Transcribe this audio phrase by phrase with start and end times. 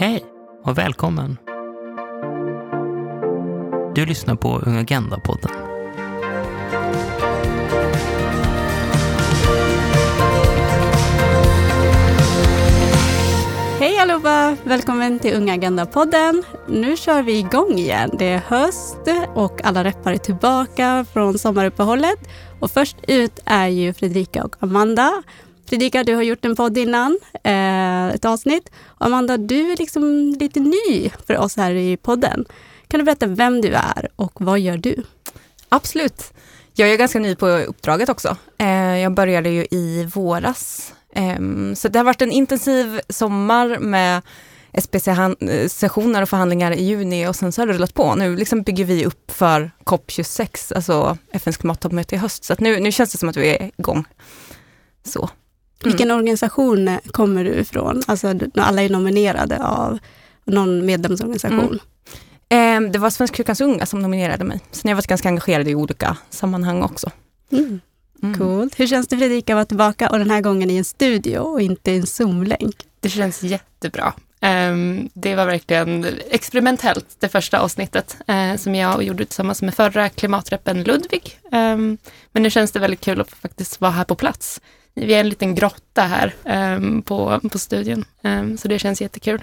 [0.00, 0.24] Hej
[0.64, 1.36] och välkommen!
[3.94, 5.50] Du lyssnar på Ung Agenda-podden.
[13.78, 14.56] Hej allihopa!
[14.64, 16.42] Välkommen till Unga Agenda-podden.
[16.68, 18.10] Nu kör vi igång igen.
[18.18, 18.98] Det är höst
[19.34, 22.18] och alla reppar är tillbaka från sommaruppehållet.
[22.60, 25.22] Och först ut är ju Fredrika och Amanda.
[25.70, 28.70] Fredrika, du har gjort en podd innan, eh, ett avsnitt.
[28.98, 32.44] Amanda, du är liksom lite ny för oss här i podden.
[32.88, 35.02] Kan du berätta vem du är och vad gör du?
[35.68, 36.32] Absolut.
[36.74, 38.36] Jag är ganska ny på uppdraget också.
[38.58, 40.92] Eh, jag började ju i våras.
[41.14, 44.22] Ehm, så det har varit en intensiv sommar med
[44.72, 48.14] SPC-sessioner eh, och förhandlingar i juni och sen så har det rullat på.
[48.14, 52.44] Nu liksom bygger vi upp för COP26, alltså FNs klimattoppmöte i höst.
[52.44, 54.04] Så nu, nu känns det som att vi är igång.
[55.04, 55.30] Så.
[55.82, 55.92] Mm.
[55.92, 58.02] Vilken organisation kommer du ifrån?
[58.06, 59.98] Alltså alla är nominerade av
[60.44, 61.78] någon medlemsorganisation.
[62.48, 62.84] Mm.
[62.84, 64.60] Eh, det var Svenska kyrkans unga som nominerade mig.
[64.70, 67.10] Sen har jag varit ganska engagerad i olika sammanhang också.
[67.52, 67.80] Mm.
[68.22, 68.38] Mm.
[68.38, 68.80] Coolt.
[68.80, 71.60] Hur känns det Fredrika att vara tillbaka och den här gången i en studio och
[71.60, 72.76] inte i en Zoom-länk?
[73.00, 74.12] Det känns jättebra.
[74.42, 80.08] Um, det var verkligen experimentellt det första avsnittet uh, som jag gjorde tillsammans med förra
[80.08, 81.38] klimatreppen Ludvig.
[81.52, 81.98] Um,
[82.32, 84.60] men nu känns det väldigt kul att faktiskt vara här på plats
[85.06, 86.34] vi är en liten grotta här
[86.76, 89.42] um, på, på studion, um, så det känns jättekul.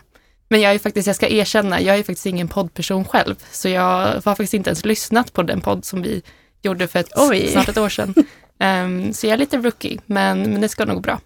[0.49, 3.81] Men jag är faktiskt, jag ska erkänna, jag är faktiskt ingen poddperson själv, så jag
[3.81, 6.21] har faktiskt inte ens lyssnat på den podd som vi
[6.61, 7.11] gjorde för ett,
[7.51, 8.13] snart ett år sedan.
[8.59, 11.19] Um, så jag är lite rookie, men, men det ska nog gå bra.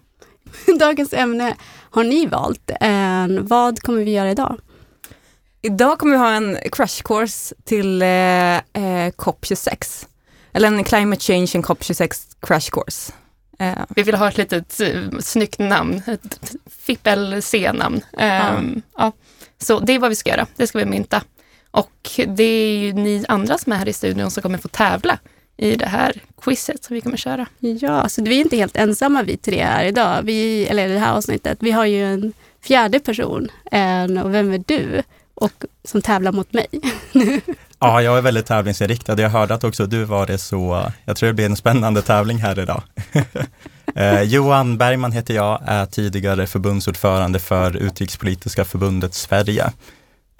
[0.78, 1.56] Dagens ämne
[1.90, 2.70] har ni valt.
[2.70, 4.60] Uh, vad kommer vi göra idag?
[5.62, 10.06] Idag kommer vi ha en crash course till uh, uh, COP26.
[10.52, 13.12] Eller en Climate Change and COP26 crash course.
[13.62, 17.96] Uh, vi vill ha ett litet uh, snyggt namn, ett fippel-C-namn.
[18.20, 18.62] Uh, ja.
[18.96, 19.12] ja.
[19.58, 21.22] Så det är vad vi ska göra, det ska vi mynta.
[21.70, 25.18] Och det är ju ni andra som är här i studion som kommer få tävla
[25.56, 27.46] i det här quizet som vi kommer köra.
[27.58, 30.98] Ja, så vi är inte helt ensamma vi tre här idag, vi, eller i det
[30.98, 31.58] här avsnittet.
[31.60, 33.48] Vi har ju en fjärde person,
[34.24, 35.02] och vem är du?
[35.42, 36.66] Och som tävlar mot mig.
[37.78, 39.20] Ja, jag är väldigt tävlingsinriktad.
[39.20, 42.38] Jag hörde att också du var det, så jag tror det blir en spännande tävling
[42.38, 42.82] här idag.
[43.96, 49.72] eh, Johan Bergman heter jag, är tidigare förbundsordförande för Utrikespolitiska förbundet Sverige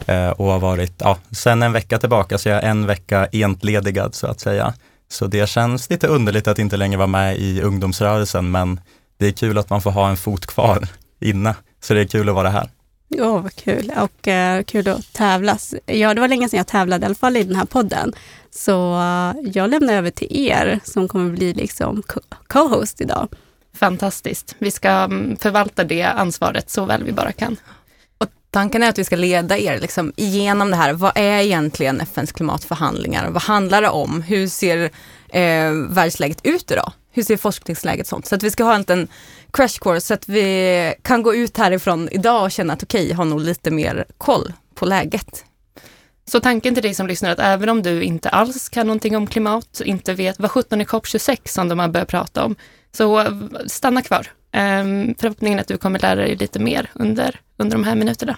[0.07, 4.15] eh, och har varit, ja, sen en vecka tillbaka, så jag är en vecka entledigad
[4.15, 4.75] så att säga.
[5.09, 8.81] Så det känns lite underligt att inte längre vara med i ungdomsrörelsen, men
[9.19, 10.89] det är kul att man får ha en fot kvar
[11.21, 12.71] inne, så det är kul att vara här.
[13.19, 13.93] Åh, oh, vad kul.
[13.97, 15.75] Och uh, kul att tävlas.
[15.87, 18.13] Ja, det var länge sedan jag tävlade, i alla fall i den här podden.
[18.51, 22.03] Så uh, jag lämnar över till er som kommer bli liksom
[22.47, 23.29] co-host idag.
[23.75, 24.57] Fantastiskt.
[24.59, 27.57] Vi ska mm, förvalta det ansvaret så väl vi bara kan.
[28.19, 30.93] Och tanken är att vi ska leda er liksom igenom det här.
[30.93, 33.31] Vad är egentligen FNs klimatförhandlingar?
[33.31, 34.23] Vad handlar det om?
[34.23, 34.91] Hur ser
[35.29, 36.93] eh, världsläget ut idag?
[37.11, 38.27] Hur ser forskningsläget sånt?
[38.27, 39.09] Så att vi ska ha en liten
[39.53, 43.15] crash course så att vi kan gå ut härifrån idag och känna att okej, okay,
[43.15, 45.45] har nog lite mer koll på läget.
[46.25, 49.27] Så tanken till dig som lyssnar att även om du inte alls kan någonting om
[49.27, 52.57] klimat, inte vet vad 17 är COP26 som de har börjat prata om,
[52.93, 53.27] så
[53.67, 54.27] stanna kvar.
[54.57, 58.37] Um, förhoppningen är att du kommer lära dig lite mer under, under de här minuterna.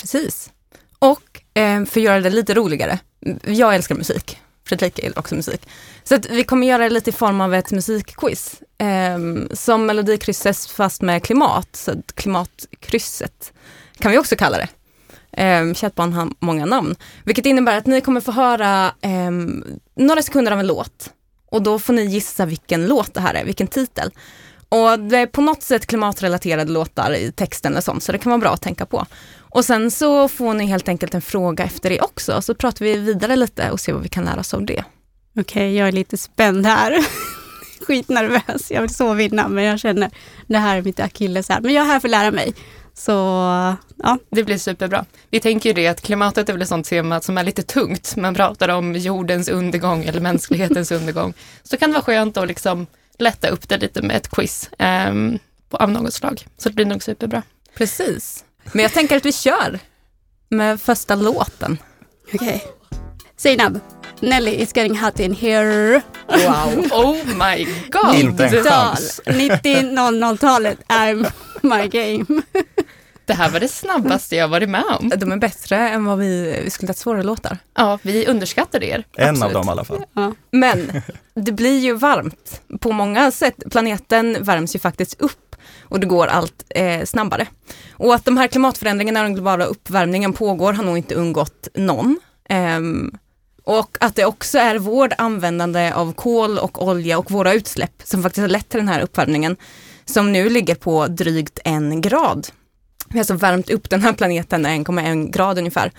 [0.00, 0.50] Precis.
[0.98, 2.98] Och eh, för att göra det lite roligare,
[3.44, 4.38] jag älskar musik.
[4.70, 5.68] Fredrika gillar också musik.
[6.04, 8.60] Så att vi kommer göra det lite i form av ett musikquiz.
[8.78, 9.18] Eh,
[9.52, 13.52] som Melodikrysset fast med klimat, så klimatkrysset
[13.98, 14.68] kan vi också kalla det.
[15.42, 16.96] Eh, barn har många namn.
[17.24, 19.30] Vilket innebär att ni kommer få höra eh,
[19.94, 21.10] några sekunder av en låt.
[21.50, 24.10] Och då får ni gissa vilken låt det här är, vilken titel.
[24.68, 28.30] Och det är på något sätt klimatrelaterade låtar i texten eller sånt, så det kan
[28.30, 29.06] vara bra att tänka på.
[29.50, 32.96] Och sen så får ni helt enkelt en fråga efter det också, så pratar vi
[32.96, 34.84] vidare lite och ser vad vi kan lära oss av det.
[35.30, 37.06] Okej, okay, jag är lite spänd här.
[37.86, 40.10] Skitnervös, jag vill så vinna, men jag känner
[40.46, 41.60] det här är mitt akilles här.
[41.60, 42.54] Men jag är här för att lära mig.
[42.94, 43.12] Så
[43.96, 44.18] ja.
[44.30, 45.04] Det blir superbra.
[45.30, 48.16] Vi tänker ju det att klimatet är väl ett sånt tema som är lite tungt.
[48.16, 51.34] Man pratar om jordens undergång eller mänsklighetens undergång.
[51.62, 52.86] Så kan det vara skönt att liksom
[53.18, 54.70] lätta upp det lite med ett quiz
[55.08, 55.38] um,
[55.70, 56.46] av något slag.
[56.56, 57.42] Så det blir nog superbra.
[57.74, 58.44] Precis.
[58.72, 59.78] Men jag tänker att vi kör
[60.48, 61.78] med första låten.
[62.34, 62.38] Okej.
[62.38, 62.60] Okay.
[63.36, 63.80] Zainab,
[64.20, 66.02] Nelly is getting hot in here.
[66.26, 68.14] Wow, oh my god.
[68.14, 69.20] Inte en chans.
[69.26, 71.14] 90-00-talet är
[71.62, 72.42] my game.
[73.24, 75.08] Det här var det snabbaste jag varit med om.
[75.16, 77.58] De är bättre än vad vi, vi skulle ha svåra låtar.
[77.74, 79.04] Ja, vi underskattade er.
[79.16, 79.44] En Absolut.
[79.44, 80.04] av dem i alla fall.
[80.12, 80.34] Ja.
[80.50, 81.02] Men
[81.34, 83.62] det blir ju varmt på många sätt.
[83.70, 85.49] Planeten värms ju faktiskt upp
[85.82, 87.46] och det går allt eh, snabbare.
[87.92, 92.20] Och att de här klimatförändringarna och den globala uppvärmningen pågår har nog inte undgått någon.
[92.48, 93.12] Ehm,
[93.64, 98.22] och att det också är vårt användande av kol och olja och våra utsläpp som
[98.22, 99.56] faktiskt har lett till den här uppvärmningen
[100.04, 102.48] som nu ligger på drygt en grad.
[103.08, 105.92] Vi har alltså värmt upp den här planeten 1,1 grad ungefär.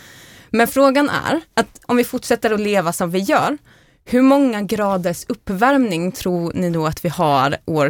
[0.49, 3.57] Men frågan är att om vi fortsätter att leva som vi gör,
[4.05, 7.89] hur många graders uppvärmning tror ni då att vi har år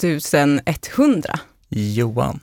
[0.00, 1.38] 2100?
[1.68, 2.40] Johan.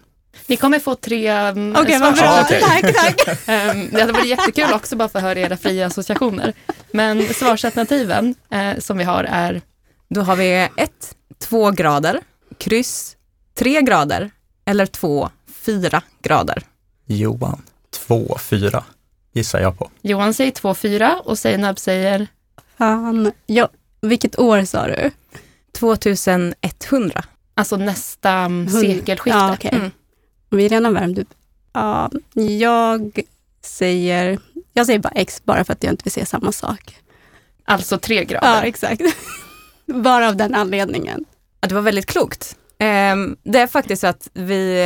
[0.47, 2.23] Ni kommer få tre um, Okej, vad bra.
[2.23, 2.61] Ja, okej.
[2.61, 3.27] Tack, tack.
[3.27, 6.53] Um, det hade varit jättekul också bara för att höra era fria associationer.
[6.91, 9.61] Men svarsalternativen eh, som vi har är
[10.09, 10.91] Då har vi 1,
[11.39, 12.19] 2 grader,
[12.57, 13.17] kryss
[13.57, 14.31] 3 grader
[14.65, 15.29] eller 2,
[15.65, 16.63] 4 grader.
[17.05, 17.61] Johan.
[18.07, 18.83] 2, 4
[19.33, 19.89] gissar jag på.
[20.01, 22.27] Johan säger 2-4 och Seinab säger
[22.77, 23.31] Fan.
[23.45, 23.69] Ja,
[24.01, 25.11] vilket år sa du?
[25.79, 27.23] 2100.
[27.61, 29.39] Alltså nästa Hund- sekelskifte.
[29.39, 29.71] Ja, okej.
[29.73, 29.91] Mm.
[30.49, 31.27] Vi är redan värmt upp.
[31.73, 33.19] Ja, jag
[33.63, 34.39] säger,
[34.73, 36.97] jag säger bara X bara för att jag inte vill säga samma sak.
[37.65, 38.63] Alltså tre Ja, grader.
[38.63, 39.01] exakt.
[39.85, 41.25] bara av den anledningen.
[41.61, 42.57] Ja, det var väldigt klokt.
[42.83, 44.81] Ehm, det är faktiskt så att vi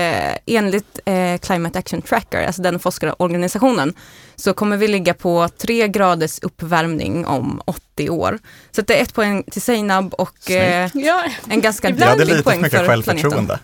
[0.47, 3.93] eh, enligt eh, Climate Action Tracker, alltså den forskarorganisationen,
[4.35, 8.39] så kommer vi ligga på tre graders uppvärmning om 80 år.
[8.71, 12.09] Så att det är ett poäng till Seinab och eh, Ja, en ganska Ibland- Jag
[12.09, 13.31] hade dålig lite för poäng mycket för planeten.
[13.31, 13.59] självförtroende.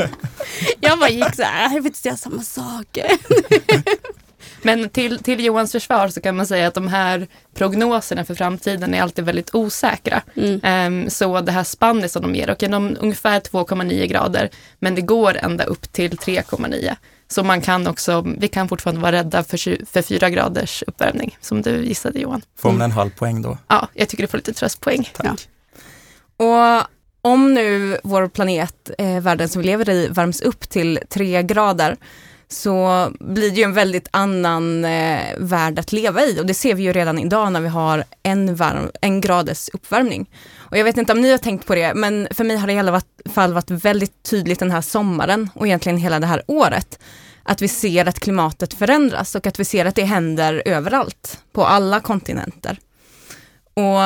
[0.80, 2.98] jag bara gick så här, jag vill inte säga samma sak.
[4.62, 8.94] Men till, till Johans försvar så kan man säga att de här prognoserna för framtiden
[8.94, 10.22] är alltid väldigt osäkra.
[10.36, 10.60] Mm.
[10.62, 15.02] Ehm, så det här spannet som de ger, och genom ungefär 2,9 grader, men det
[15.02, 16.96] går ända upp till 3,9.
[17.28, 21.62] Så man kan också, vi kan fortfarande vara rädda för, för 4 graders uppvärmning, som
[21.62, 22.42] du gissade Johan.
[22.58, 23.58] Får man en halv poäng då?
[23.68, 25.10] Ja, jag tycker du får lite tröstpoäng.
[25.14, 25.26] Tack.
[25.26, 26.82] Ja.
[26.82, 26.86] Och
[27.22, 31.96] om nu vår planet, eh, världen som vi lever i, värms upp till tre grader
[32.52, 36.74] så blir det ju en väldigt annan eh, värld att leva i och det ser
[36.74, 40.30] vi ju redan idag när vi har en, varm, en graders uppvärmning.
[40.56, 42.72] Och jag vet inte om ni har tänkt på det, men för mig har det
[42.72, 43.02] i alla
[43.34, 46.98] fall varit väldigt tydligt den här sommaren och egentligen hela det här året.
[47.42, 51.66] Att vi ser att klimatet förändras och att vi ser att det händer överallt, på
[51.66, 52.78] alla kontinenter.
[53.74, 54.00] Och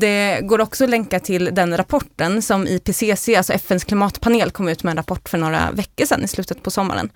[0.00, 4.82] det går också att länka till den rapporten som IPCC, alltså FNs klimatpanel, kom ut
[4.82, 7.10] med en rapport för några veckor sedan i slutet på sommaren.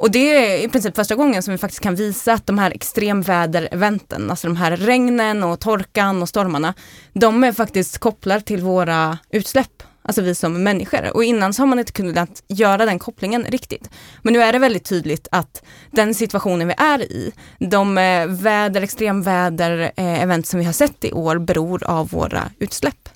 [0.00, 2.70] Och det är i princip första gången som vi faktiskt kan visa att de här
[2.70, 6.74] extremvädereventen, alltså de här regnen och torkan och stormarna,
[7.12, 11.16] de är faktiskt kopplade till våra utsläpp, alltså vi som människor.
[11.16, 13.90] Och innan så har man inte kunnat göra den kopplingen riktigt.
[14.22, 18.82] Men nu är det väldigt tydligt att den situationen vi är i, de eh, väder,
[18.82, 23.08] extremväder-event eh, som vi har sett i år beror av våra utsläpp.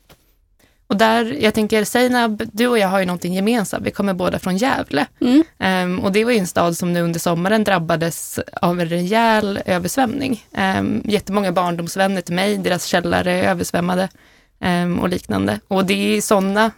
[0.86, 3.86] Och där, jag tänker Seinab, du och jag har ju någonting gemensamt.
[3.86, 5.06] Vi kommer båda från Gävle.
[5.20, 5.44] Mm.
[5.58, 9.60] Ehm, och det var ju en stad som nu under sommaren drabbades av en rejäl
[9.66, 10.46] översvämning.
[10.78, 14.08] Um, jättemånga barndomsvänner till mig, deras källare är översvämmade
[14.60, 15.60] ehm, och liknande.
[15.68, 16.70] Och det är sådana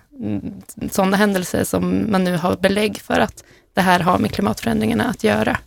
[0.90, 3.44] såna händelser som man nu har belägg för att
[3.74, 5.58] det här har med klimatförändringarna att göra.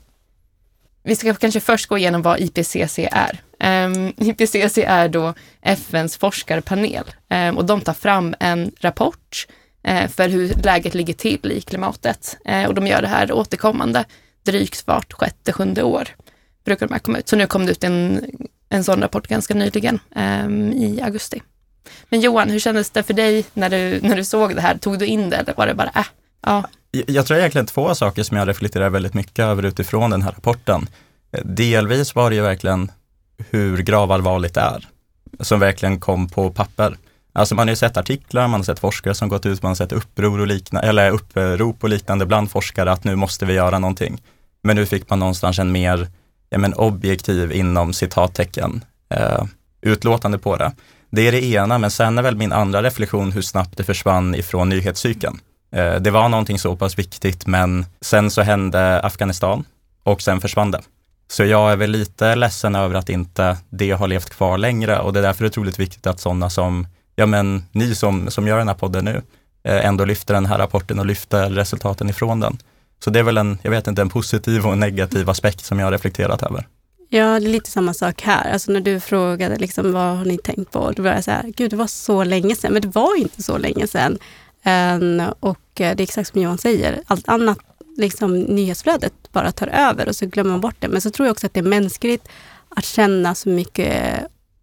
[1.03, 3.41] Vi ska kanske först gå igenom vad IPCC är.
[3.59, 9.47] Ehm, um, IPCC är då FNs forskarpanel um, och de tar fram en rapport
[9.87, 12.37] uh, för hur läget ligger till i klimatet.
[12.49, 14.05] uh, och de gör det här återkommande,
[14.43, 16.07] drygt vart sjätte, sjunde år
[16.65, 17.27] brukar de här komma ut.
[17.27, 18.25] Så nu kom det ut en,
[18.69, 21.41] en sån rapport ganska nyligen um, i augusti.
[22.09, 24.77] Men Johan, hur kändes det för dig när du, när du såg det här?
[24.77, 26.05] Tog du in det eller var det bara, äh,
[26.41, 30.31] ja, jag- tror egentligen två saker som jag reflekterar väldigt mycket över utifrån den här
[30.31, 30.87] rapporten.
[31.31, 32.91] Eh, delvis var det ju verkligen
[33.49, 34.87] hur gravallvarligt det är,
[35.39, 36.97] som verkligen kom på papper.
[37.33, 39.75] Alltså man har ju sett artiklar, man har sett forskare som gått ut, man har
[39.75, 43.79] sett uppror och liknande, eller upprop och liknande bland forskare att nu måste vi göra
[43.79, 44.21] någonting.
[44.63, 46.07] Men nu fick man någonstans en mer
[46.49, 49.43] ja, men objektiv inom citattecken eh,
[49.81, 50.71] utlåtande på det.
[51.11, 54.35] Det är det ena, men sen är väl min andra reflektion hur snabbt det försvann
[54.35, 55.39] ifrån nyhetscykeln.
[55.71, 59.63] Eh, det var någonting så pass viktigt, men sen så hände Afghanistan
[60.03, 60.81] och sen försvann det.
[61.31, 65.13] Så jag är väl lite ledsen över att inte det har levt kvar längre och
[65.13, 68.67] det är därför otroligt viktigt att sådana som, ja men ni som, som gör den
[68.67, 69.21] här podden nu,
[69.63, 72.57] eh, ändå lyfter den här rapporten och lyfter resultaten ifrån den.
[73.03, 75.79] Så det är väl en, jag vet inte, en positiv och en negativ aspekt som
[75.79, 76.67] jag har reflekterat över.
[77.11, 78.51] Ja, det är lite samma sak här.
[78.51, 80.91] Alltså när du frågade liksom, vad har ni tänkt på?
[80.91, 82.73] Då var jag så här, gud det var så länge sedan.
[82.73, 84.17] Men det var inte så länge sedan.
[84.63, 87.59] Ehm, och eh, det är exakt som Johan säger, allt annat,
[87.97, 90.87] liksom nyhetsflödet bara tar över och så glömmer man bort det.
[90.87, 92.27] Men så tror jag också att det är mänskligt
[92.69, 94.19] att känna så mycket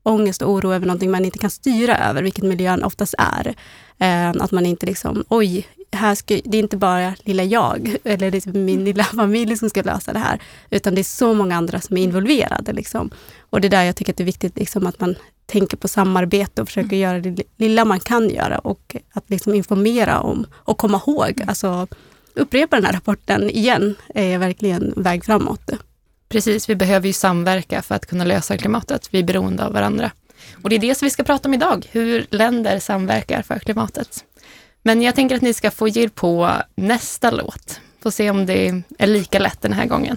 [0.07, 3.55] ångest och oro över någonting man inte kan styra över, vilket miljön oftast är.
[3.99, 8.31] Eh, att man inte liksom, oj, här ska, det är inte bara lilla jag eller
[8.31, 11.81] liksom min lilla familj som ska lösa det här, utan det är så många andra
[11.81, 12.73] som är involverade.
[12.73, 13.11] Liksom.
[13.51, 15.15] Och det är där jag tycker att det är viktigt liksom, att man
[15.47, 20.21] tänker på samarbete och försöker göra det lilla man kan göra och att liksom informera
[20.21, 21.43] om och komma ihåg.
[21.47, 21.87] Alltså,
[22.35, 25.71] upprepa den här rapporten igen är verkligen väg framåt.
[26.29, 29.09] Precis, vi behöver ju samverka för att kunna lösa klimatet.
[29.11, 30.11] Vi är beroende av varandra.
[30.63, 34.25] Och det är det som vi ska prata om idag, hur länder samverkar för klimatet.
[34.83, 37.81] Men jag tänker att ni ska få ge er på nästa låt.
[38.03, 40.17] Få se om det är lika lätt den här gången.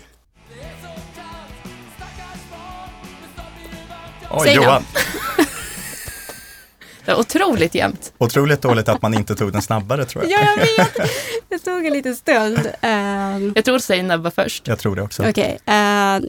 [4.32, 4.84] Oj, Säg Johan.
[7.16, 8.14] Otroligt jämnt.
[8.18, 10.32] Otroligt dåligt att man inte tog den snabbare tror jag.
[10.32, 11.12] Ja, jag vet.
[11.50, 12.58] Det tog en liten stund.
[12.84, 14.68] Uh, Jag tror Zeynab var först.
[14.68, 15.30] Jag tror det också.
[15.30, 15.60] Okej.
[15.66, 16.20] eh,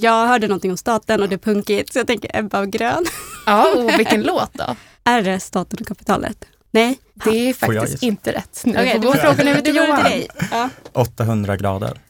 [0.00, 3.04] jag hörde någonting om staten och det är punkigt, så jag tänker Ebba av Grön.
[3.46, 4.76] Ja, och vilken låt då?
[5.04, 6.44] Är det staten och kapitalet?
[6.70, 6.98] Nej?
[7.14, 8.62] Det är jag faktiskt inte rätt.
[8.64, 10.02] Nu Okej, får då gå får frågan över jag till Johan.
[10.04, 10.28] dig.
[10.50, 10.68] Ja.
[10.92, 12.00] 800 grader.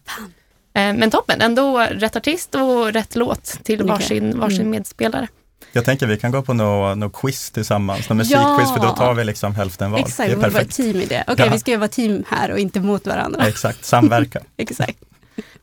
[0.75, 4.71] Eh, Men toppen, ändå rätt artist och rätt låt till varsin, varsin Mm.
[4.71, 5.29] medspelare.
[5.73, 9.15] Jag tänker vi kan gå på något no quiz tillsammans, något musikquiz, för då tar
[9.15, 9.99] vi liksom hälften var.
[9.99, 10.77] Exakt, det vi är borde vara ett perfekt.
[10.77, 11.25] team i det.
[11.27, 11.53] Okej, Ja.
[11.53, 13.47] vi ska ju vara team här och inte mot varandra.
[13.47, 14.41] Exakt, samverka.
[14.57, 14.99] Exakt.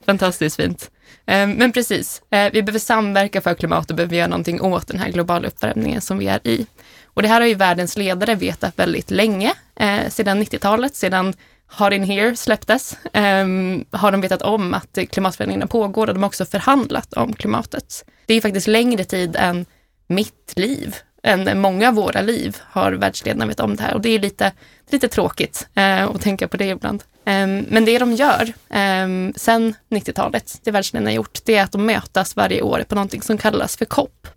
[0.05, 0.91] Fantastiskt fint.
[1.25, 4.99] Eh, Men precis, eh, vi behöver samverka för klimatet och behöver göra någonting åt den
[4.99, 6.65] här globala uppvärmningen som vi är i.
[7.05, 11.33] Och det här har ju världens ledare vetat väldigt länge, eh, sedan 90-talet, sedan
[11.77, 13.45] Hot in Here släpptes, eh,
[13.91, 18.05] har de vetat om att klimatförändringarna pågår och de har också förhandlat om klimatet.
[18.25, 19.65] Det är faktiskt längre tid än
[20.09, 24.09] mitt liv, än många av våra liv har världsledarna vetat om det här och det
[24.09, 24.51] är lite,
[24.89, 27.03] lite tråkigt eh, att tänka på det ibland.
[27.25, 31.71] Eh, men det de gör eh, sen 90-talet, det världsledarna har gjort, det är att
[31.71, 34.27] de mötas varje år på någonting som kallas för COP.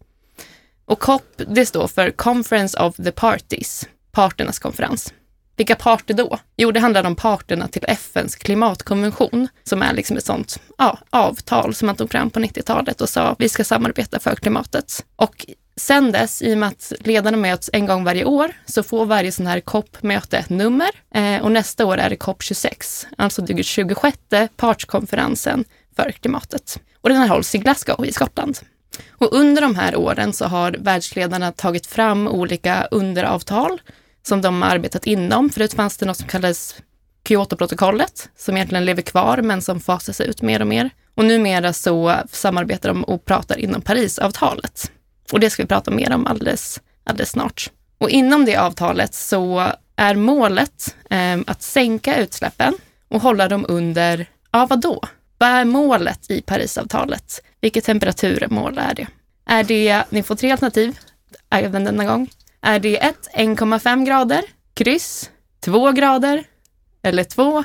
[0.84, 5.14] Och COP, det står för Conference of the Parties, parternas konferens.
[5.56, 6.38] Vilka parter då?
[6.56, 11.74] Jo, det handlar om parterna till FNs klimatkonvention, som är liksom ett sånt ja, avtal
[11.74, 15.04] som man tog fram på 90-talet och sa vi ska samarbeta för klimatet.
[15.16, 15.46] Och
[15.82, 19.32] sen dess, i och med att ledarna möts en gång varje år, så får varje
[19.32, 23.62] sån här COP-möte ett nummer eh, och nästa år är det COP 26, alltså den
[23.62, 24.18] 26
[24.56, 25.64] partskonferensen
[25.96, 26.80] för klimatet.
[27.00, 28.58] Och den här hålls i Glasgow i Skottland.
[29.10, 33.80] Och under de här åren så har världsledarna tagit fram olika underavtal
[34.26, 35.50] som de har arbetat inom.
[35.50, 36.76] Förut fanns det något som kallades
[37.28, 40.90] Kyotoprotokollet, som egentligen lever kvar men som fasas ut mer och mer.
[41.14, 44.90] Och numera så samarbetar de och pratar inom Parisavtalet.
[45.32, 47.70] Och det ska vi prata mer om alldeles, alldeles snart.
[47.98, 52.74] Och inom det avtalet så är målet eh, att sänka utsläppen
[53.08, 55.00] och hålla dem under, ja vad då?
[55.38, 57.42] Vad är målet i Parisavtalet?
[57.60, 59.06] Vilket temperaturmål är det?
[59.46, 60.98] Är det, ni får tre alternativ
[61.50, 62.30] även denna gång.
[62.60, 64.42] Är det 1, 1,5 grader,
[64.74, 66.44] kryss, 2 grader
[67.02, 67.64] eller 2,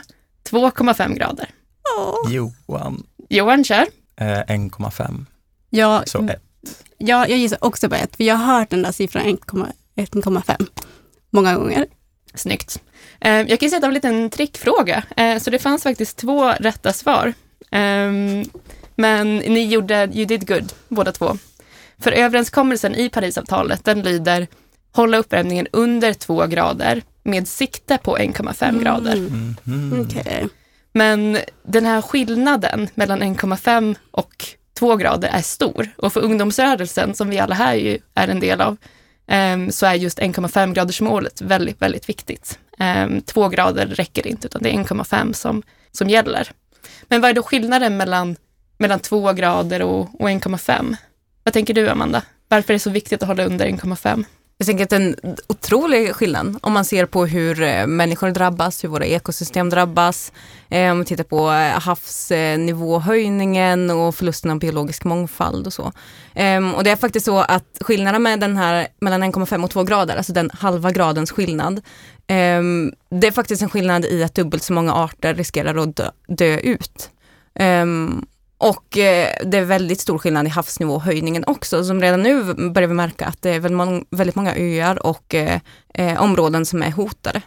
[0.50, 1.50] 2,5 grader?
[1.98, 2.34] Åh.
[2.34, 3.04] Johan.
[3.30, 3.86] Johan kör.
[4.16, 5.26] Eh, 1,5.
[5.70, 6.42] Ja, Så 1
[6.98, 9.38] jag, jag gissar också på ett, för jag har hört den där siffran
[9.96, 10.68] 1,5
[11.30, 11.86] många gånger.
[12.34, 12.82] Snyggt.
[13.20, 16.18] Eh, jag kan säga att det var en liten trickfråga, eh, så det fanns faktiskt
[16.18, 17.34] två rätta svar.
[17.72, 18.46] Ehm,
[18.96, 21.38] men ni gjorde, you did good, båda två.
[22.00, 24.48] För överenskommelsen i Parisavtalet, den lyder
[24.92, 28.82] hålla uppvärmningen under två grader med sikte på 1,5 mm.
[28.84, 29.14] grader.
[29.14, 29.56] Mm.
[29.68, 30.02] Mm.
[30.02, 30.48] Okay.
[30.94, 34.46] Men den här skillnaden mellan 1,5 och
[34.78, 35.90] två grader är stor.
[35.98, 38.78] Och för ungdomsrörelsen, som vi alla här ju är en del av,
[39.28, 42.60] ehm, så är just 1,5 gradersmålet väldigt, väldigt viktigt.
[42.80, 46.52] Ehm, två grader räcker inte, utan det är 1,5 som, som gäller.
[47.08, 48.36] Men vad är då skillnaden mellan,
[48.78, 50.96] mellan 2 grader och, och 1,5?
[51.44, 52.22] Vad tänker du, Amanda?
[52.48, 54.26] Varför är det så viktigt att hålla under 1,5?
[54.60, 55.16] Jag tänker att det är en
[55.48, 60.32] otrolig skillnad om man ser på hur eh, människor drabbas, hur våra ekosystem drabbas.
[60.70, 65.92] Eh, Om vi tittar på eh, havsnivåhöjningen och förlusten av biologisk mångfald och så.
[66.34, 69.84] Eh, Och det är faktiskt så att skillnaden med den här mellan 1,5 och 2
[69.84, 71.78] grader, alltså den halva gradens skillnad,
[72.28, 72.62] eh,
[73.10, 76.58] det är faktiskt en skillnad i att dubbelt så många arter riskerar att dö, dö
[76.58, 77.10] ut.
[77.60, 78.26] Ehm,
[78.60, 82.88] Um, och eh, det är väldigt stor skillnad i havsnivåhöjningen också, som redan nu börjar
[82.88, 85.60] vi märka att det är väldigt många, väldigt många öar och eh,
[85.94, 87.42] eh, områden som är hotade.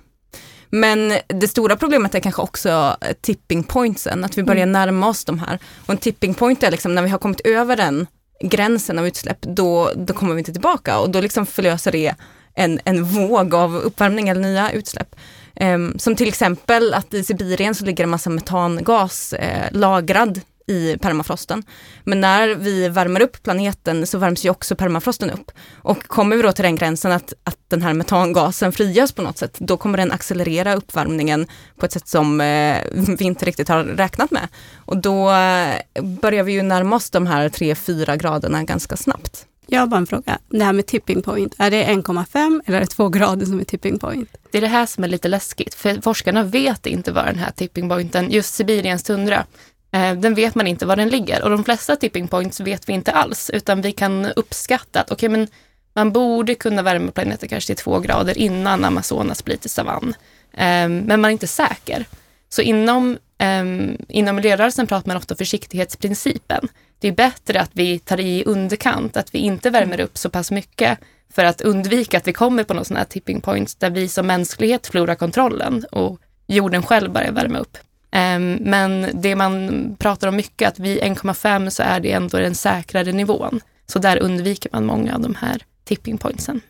[0.70, 5.24] Men det stora problemet är kanske också eh, tipping pointsen, att vi börjar närma oss
[5.24, 5.58] de här.
[5.86, 8.06] Och en tipping point är liksom när vi har kommit över den
[8.44, 12.14] gränsen av utsläpp, då, då kommer vi inte tillbaka och då liksom förlöser det
[12.54, 15.16] en, en våg av uppvärmning eller nya utsläpp.
[15.56, 20.40] Ehm, som till exempel att i Sibirien så ligger en massa metangas eh, lagrad
[20.70, 21.62] i permafrosten.
[22.04, 25.50] Men när vi värmer upp planeten så värms ju också permafrosten upp.
[25.82, 29.38] Och kommer vi då till den gränsen att, att den här metangasen frigörs på något
[29.38, 31.46] sätt, då kommer den accelerera uppvärmningen
[31.76, 32.78] på ett sätt som eh,
[33.18, 34.48] vi inte riktigt har räknat med.
[34.76, 39.46] Och då eh, börjar vi ju närma oss de här 3-4 graderna ganska snabbt.
[39.72, 40.38] Jag har bara en fråga.
[40.48, 43.64] Det här med tipping point, är det 1,5 eller är det 2 grader som är
[43.64, 44.36] tipping point?
[44.50, 47.50] Det är det här som är lite läskigt, för forskarna vet inte var den här
[47.50, 49.46] tipping pointen, just Sibiriens tundra,
[49.92, 51.42] Eh, den vet man inte var den ligger.
[51.42, 55.28] Och de flesta tipping points vet vi inte alls, utan vi kan uppskatta att okay,
[55.28, 55.48] men
[55.94, 60.14] man borde kunna värma planeten kanske till två grader innan Amazonas blir till savann.
[60.54, 62.04] Ehm, men man är inte säker.
[62.48, 66.68] Så inom, ehm, inom miljörörelsen pratar man ofta om försiktighetsprincipen.
[66.98, 70.50] Det är bättre att vi tar i underkant, att vi inte värmer upp så pass
[70.50, 70.98] mycket
[71.34, 74.26] för att undvika att vi kommer på någon sån här tipping point där vi som
[74.26, 77.78] mänsklighet förlorar kontrollen och jorden själv börjar värma upp.
[78.10, 82.54] Ehm, men det man pratar om mycket, att vid 1,5 så är det ändå den
[82.54, 83.60] säkrare nivån.
[83.86, 86.60] Så där undviker man många av de här tipping pointsen.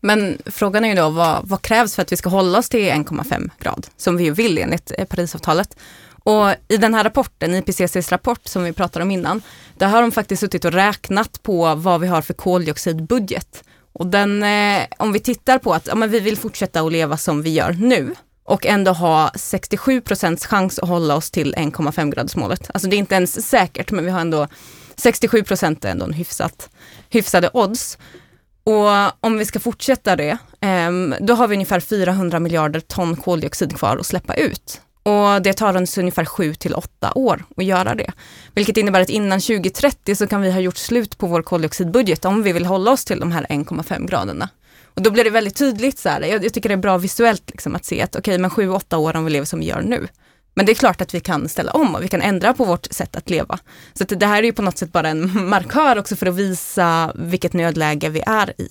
[0.00, 2.80] Men frågan är ju då vad, vad krävs för att vi ska hålla oss till
[2.80, 5.76] 1,5 grad som vi ju vill enligt eh, Parisavtalet.
[6.24, 9.42] Och i den här rapporten, IPCCs rapport som vi pratade om innan,
[9.76, 13.64] där har de faktiskt suttit och räknat på vad vi har för koldioxidbudget.
[13.92, 17.16] Och den, eh, om vi tittar på att ja, men vi vill fortsätta att leva
[17.16, 18.14] som vi gör nu
[18.48, 22.70] och ändå ha 67 procents chans att hålla oss till 1,5 gradersmålet.
[22.74, 24.48] Alltså det är inte ens säkert, men vi har ändå
[24.96, 26.70] 67 procent är ändå en hyfsat,
[27.10, 27.98] hyfsade odds.
[28.64, 33.76] Och om vi ska fortsätta det, ehm, då har vi ungefär 400 miljarder ton koldioxid
[33.76, 34.80] kvar att släppa ut.
[35.02, 38.12] Och det tar oss ungefär 7 till 8 år att göra det.
[38.54, 42.42] Vilket innebär att innan 2030 så kan vi ha gjort slut på vår koldioxidbudget om
[42.42, 44.48] vi vill hålla oss till de här 1,5 graderna.
[44.98, 47.50] Och då blir det väldigt tydligt så här, jag, jag tycker det är bra visuellt
[47.50, 49.80] liksom att se att okej okay, men 7-8 år om vi lever som vi gör
[49.80, 50.08] nu.
[50.54, 52.86] Men det är klart att vi kan ställa om och vi kan ändra på vårt
[52.90, 53.58] sätt att leva.
[53.94, 56.34] Så att det här är ju på något sätt bara en markör också för att
[56.34, 58.68] visa vilket nödläge vi är i.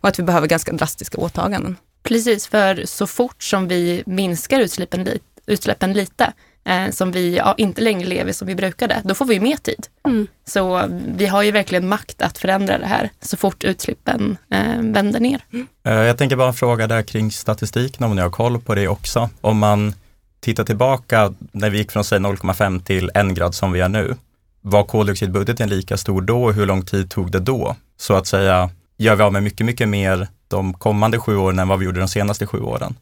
[0.00, 1.76] Och att vi behöver ganska drastiska åtaganden.
[2.02, 5.08] Precis, för så fort som vi minskar utsläppen
[5.46, 6.32] utsläppen lite,
[6.68, 9.86] eh, som vi ja, inte längre lever som vi brukade, då får vi mer tid.
[10.06, 10.26] Mm.
[10.44, 10.84] Så
[11.16, 15.44] vi har ju verkligen makt att förändra det här så fort utsläppen eh, vänder ner.
[15.52, 15.66] Mm.
[15.82, 19.30] Jag tänker bara en fråga där kring statistiken, om ni har koll på det också.
[19.40, 19.94] Om man
[20.40, 24.14] tittar tillbaka när vi gick från 0,5 till en grad som vi är nu,
[24.60, 27.76] var koldioxidbudgeten lika stor då och hur lång tid tog det då?
[27.96, 31.68] Så att säga, gör vi av med mycket, mycket mer de kommande sju åren än
[31.68, 32.94] vad vi gjorde de senaste sju åren?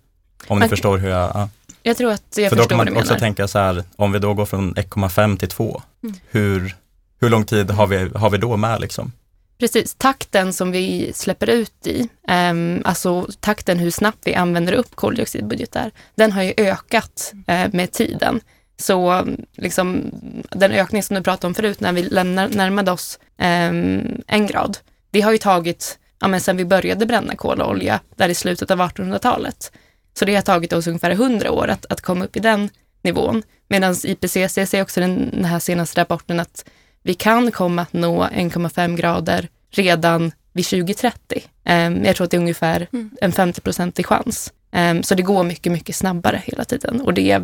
[0.49, 0.69] Om ni okay.
[0.69, 1.31] förstår hur jag...
[1.35, 1.49] Ja.
[1.87, 3.05] Jag tror att jag För förstår vad du menar.
[3.05, 5.49] För då kan man också tänka så här, om vi då går från 1,5 till
[5.49, 6.17] 2, mm.
[6.31, 6.77] hur,
[7.21, 9.13] hur lång tid har vi, har vi då med liksom?
[9.59, 14.97] Precis, takten som vi släpper ut i, um, alltså takten hur snabbt vi använder upp
[14.97, 18.41] koldioxidbudgetar, den har ju ökat uh, med tiden.
[18.79, 20.11] Så liksom,
[20.51, 24.79] den ökning som du pratade om förut när vi lämnar, närmade oss um, en grad,
[25.11, 28.35] det har ju tagit, ja men sen vi började bränna kol och olja, där i
[28.35, 29.73] slutet av 1800-talet.
[30.19, 32.71] Så det har tagit oss ungefär 100 år att, att komma upp i den
[33.03, 33.43] nivån.
[33.69, 36.65] Medan IPCC säger också den, här senaste rapporten att
[37.03, 41.43] vi kan komma att nå 1,5 grader redan vid 2030.
[41.65, 43.11] Um, jag tror att det är ungefär mm.
[43.21, 44.53] en 50-procentig chans.
[44.73, 47.43] Um, så det går mycket, mycket snabbare hela tiden och det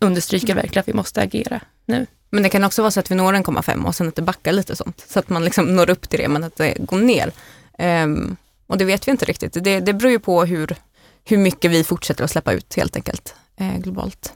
[0.00, 2.06] understryker verkligen att vi måste agera nu.
[2.30, 4.52] Men det kan också vara så att vi når 1,5 och sen att det backar
[4.52, 5.04] lite sånt.
[5.08, 7.32] Så att man liksom når upp till det men att det går ner.
[8.04, 9.64] Um, och det vet vi inte riktigt.
[9.64, 10.76] Det, det beror ju på hur,
[11.30, 14.32] hur mycket vi fortsätter att släppa ut helt enkelt eh, globalt.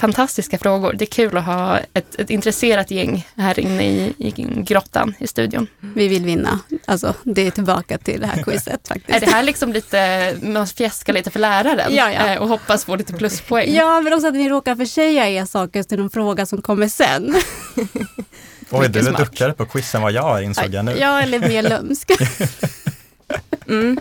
[0.00, 0.92] Fantastiska frågor.
[0.92, 4.30] Det är kul att ha ett, ett intresserat gäng här inne i, i
[4.62, 5.66] grottan i studion.
[5.80, 6.60] Vi vill vinna.
[6.84, 9.16] Alltså, det är tillbaka till det här quizet faktiskt.
[9.16, 12.28] Är det här liksom lite, man fjäskar lite för läraren ja, ja.
[12.28, 13.74] Eh, och hoppas få lite pluspoäng?
[13.74, 17.34] Ja, men också att ni råkar försäga er saker till någon fråga som kommer sen.
[18.70, 20.96] Oj, du är duktigare på quiz än vad jag är insåg jag nu.
[20.98, 22.10] Ja, eller mer lömsk.
[23.68, 24.00] mm.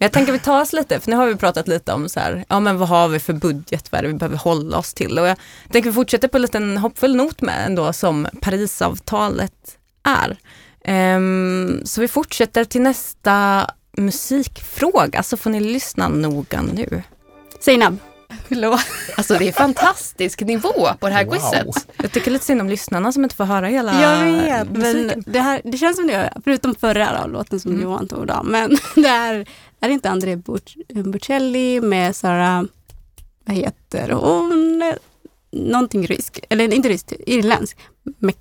[0.00, 2.20] Men jag tänker vi tar oss lite, för nu har vi pratat lite om så
[2.20, 4.94] här, ja men vad har vi för budget, vad är det vi behöver hålla oss
[4.94, 5.18] till?
[5.18, 5.36] Och jag
[5.70, 10.36] tänker vi fortsätter på en liten hoppfull not med ändå som Parisavtalet är.
[11.16, 17.02] Um, så vi fortsätter till nästa musikfråga, så får ni lyssna noga nu.
[17.60, 17.96] Seinab.
[19.16, 21.32] Alltså det är fantastisk nivå på det här wow.
[21.32, 21.88] quizet.
[21.96, 25.40] Jag tycker lite synd om lyssnarna som inte får höra hela Jag vet, men det,
[25.40, 27.82] här, det känns som det, förutom förra då, låten som mm.
[27.82, 29.48] Johan tog då, men det här
[29.80, 32.66] är det inte André Bocelli med Sara,
[33.44, 34.94] vad heter hon?
[35.52, 37.78] Någonting rysk, eller inte rysk, irländsk.
[38.18, 38.34] Mac,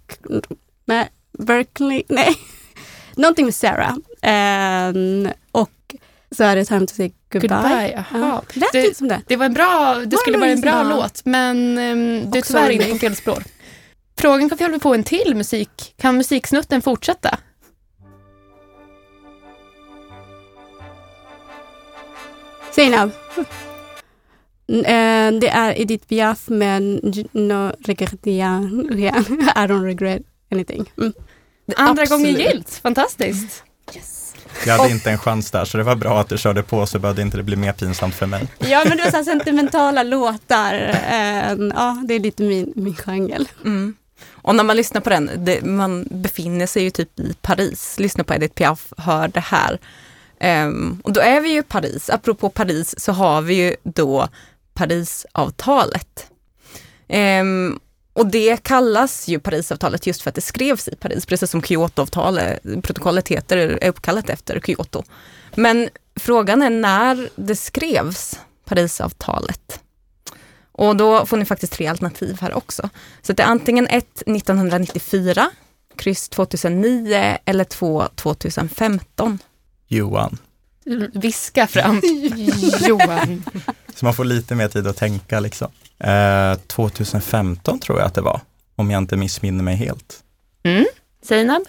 [0.86, 2.36] med Berkeley, nej.
[3.16, 3.96] Någonting med Sarah.
[4.90, 5.70] Um, och
[6.36, 7.50] så är det Time to say goodbye.
[7.50, 8.44] goodbye ja.
[8.54, 9.22] Lät det, som det.
[9.28, 12.70] Det var en bra, det skulle vara en bra låt men um, du är tyvärr
[12.70, 13.44] inne på fel spår.
[14.20, 15.94] frågan kan vi hålla på en till musik.
[15.98, 17.38] Kan musiksnutten fortsätta?
[22.72, 23.12] Zainab.
[24.70, 29.16] N- eh, Det är Edith Piaf men j- no regret rien.
[29.56, 30.92] I don't regret anything.
[30.98, 31.14] Mm.
[31.76, 32.10] Andra Absolut.
[32.10, 32.70] gången gillt.
[32.84, 33.64] Fantastiskt.
[34.66, 36.86] Jag hade Och- inte en chans där, så det var bra att du körde på
[36.86, 38.48] så behövde inte det bli mer pinsamt för mig.
[38.60, 40.74] Ja men det var så här sentimentala låtar.
[40.74, 43.46] Eh, Ja det är lite min, min genre.
[43.66, 43.96] Mm.
[44.32, 48.24] Och när man lyssnar på den, det, man befinner sig ju typ i Paris, lyssnar
[48.24, 49.80] på Edith Piaf, hör det här.
[50.40, 54.28] Ehm, och då är vi ju i Paris, apropå Paris så har vi ju då
[54.74, 56.28] Parisavtalet.
[57.08, 57.80] Ehm,
[58.20, 62.64] och det kallas ju Parisavtalet just för att det skrevs i Paris, precis som Kyotoavtalet,
[62.84, 65.04] protokollet heter, är uppkallat efter Kyoto.
[65.56, 69.80] Men frågan är när det skrevs, Parisavtalet.
[70.72, 72.90] Och då får ni faktiskt tre alternativ här också.
[73.22, 75.52] Så det är antingen ett 1994,
[75.96, 79.40] kryss 2009 eller två 2015.
[79.88, 80.38] Johan.
[81.14, 82.02] Viska fram.
[82.88, 83.44] Johan.
[83.96, 85.68] Så man får lite mer tid att tänka liksom.
[86.00, 88.42] Eh, 2015 tror jag att det var,
[88.76, 90.24] om jag inte missminner mig helt.
[90.64, 90.86] Mm.
[91.24, 91.62] Zainab?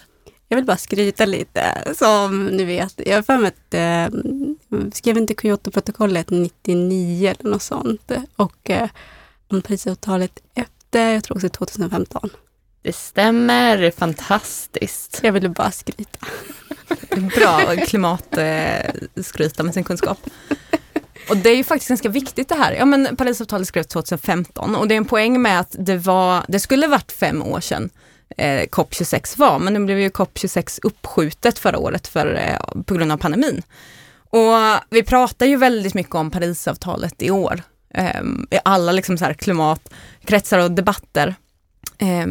[0.47, 1.93] Jag vill bara skryta lite.
[1.97, 4.19] Som ni vet, jag har för mig att eh,
[4.93, 8.11] skrev inte Kyotoprotokollet 99 eller något sånt.
[8.35, 8.89] Och eh,
[9.47, 12.29] om Parisavtalet efter, jag tror också 2015.
[12.81, 13.91] Det stämmer.
[13.91, 15.19] Fantastiskt.
[15.23, 16.27] Jag ville bara skryta.
[17.35, 20.19] Bra klimatskryta med sin kunskap.
[21.29, 22.73] Och det är ju faktiskt ganska viktigt det här.
[22.73, 26.59] Ja men Parisavtalet skrevs 2015 och det är en poäng med att det var, det
[26.59, 27.89] skulle varit fem år sedan
[28.37, 33.11] eh, COP26 var, men nu blev ju COP26 uppskjutet förra året för, eh, på grund
[33.11, 33.61] av pandemin.
[34.29, 34.53] Och
[34.89, 37.61] vi pratar ju väldigt mycket om Parisavtalet i år.
[37.93, 41.35] Eh, I alla liksom så här klimatkretsar och debatter.
[41.97, 42.27] Eh,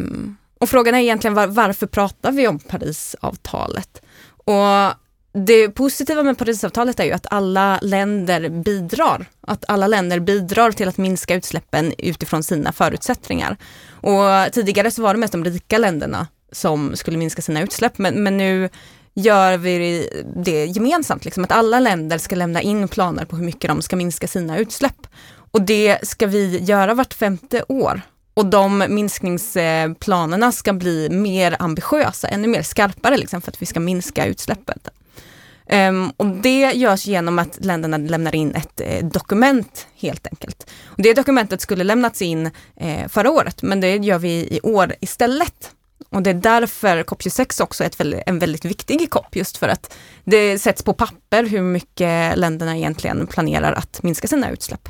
[0.59, 4.01] och frågan är egentligen var, varför pratar vi om Parisavtalet?
[4.51, 4.95] Och
[5.33, 9.25] det positiva med Parisavtalet är ju att alla länder bidrar.
[9.41, 13.57] Att alla länder bidrar till att minska utsläppen utifrån sina förutsättningar.
[13.91, 18.23] Och tidigare så var det mest de rika länderna som skulle minska sina utsläpp, men,
[18.23, 18.69] men nu
[19.13, 23.67] gör vi det gemensamt, liksom, att alla länder ska lämna in planer på hur mycket
[23.67, 25.07] de ska minska sina utsläpp.
[25.51, 28.01] Och det ska vi göra vart femte år.
[28.33, 33.79] Och de minskningsplanerna ska bli mer ambitiösa, ännu mer skarpare liksom, för att vi ska
[33.79, 34.79] minska utsläppen.
[34.85, 40.71] Um, ehm, och det görs genom att länderna lämnar in ett eh, dokument helt enkelt.
[40.85, 44.95] Och det dokumentet skulle lämnats in eh, förra året, men det gör vi i år
[44.99, 45.71] istället.
[46.09, 49.93] Och det är därför COP26 också är ett en väldigt viktig COP, just för att
[50.23, 54.89] det sätts på papper hur mycket länderna egentligen planerar att minska sina utsläpp.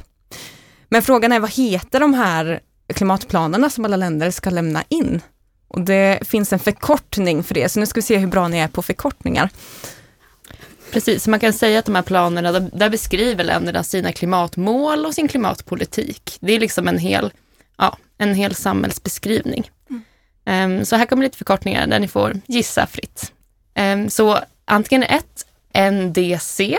[0.90, 2.60] Men frågan är vad heter de här
[2.94, 5.22] klimatplanerna som alla länder ska lämna in?
[5.68, 8.58] Och det finns en förkortning för det, så nu ska vi se hur bra ni
[8.58, 9.50] är på förkortningar.
[10.92, 15.14] Precis, så man kan säga att de här planerna, där- beskriver länderna sina klimatmål och
[15.14, 16.38] sin klimatpolitik.
[16.40, 17.34] Det är liksom en hel,
[17.78, 19.72] ja, en hel samhällsbeskrivning.
[20.46, 23.32] Ehm, så här kommer lite förkortningar där ni får gissa fritt.
[23.74, 25.46] Ehm, så antingen ett
[25.92, 26.78] NDC,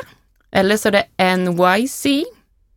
[0.51, 2.25] eller så är det NYC,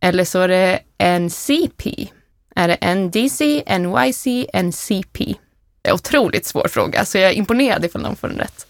[0.00, 2.08] eller så är det NCP.
[2.56, 5.34] Är det NDC, NYC, NCP?
[5.82, 8.66] Det är en otroligt svår fråga, så jag är imponerad ifall de får den rätt.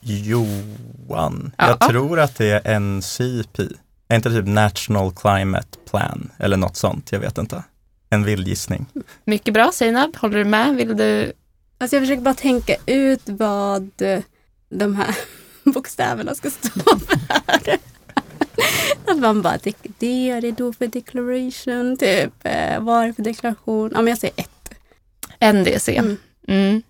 [0.00, 1.52] Johan.
[1.58, 1.68] Ja.
[1.68, 3.62] Jag tror att det är NCP.
[4.08, 7.12] Är inte typ National Climate Plan eller något sånt?
[7.12, 7.62] Jag vet inte.
[8.10, 8.86] En vild gissning.
[9.24, 10.16] Mycket bra, Seinab.
[10.16, 10.76] Håller du med?
[10.76, 11.32] Vill du?
[11.78, 13.90] Alltså jag försöker bara tänka ut vad
[14.68, 15.16] de här
[15.64, 17.18] bokstäverna ska stå för.
[19.06, 22.32] Att man bara, det, det är det då för declaration, typ.
[22.42, 23.90] Eh, vad är det för deklaration?
[23.94, 24.50] Ja men jag säger ett.
[25.54, 25.96] NDC.
[25.96, 26.16] Mm.
[26.48, 26.82] Mm.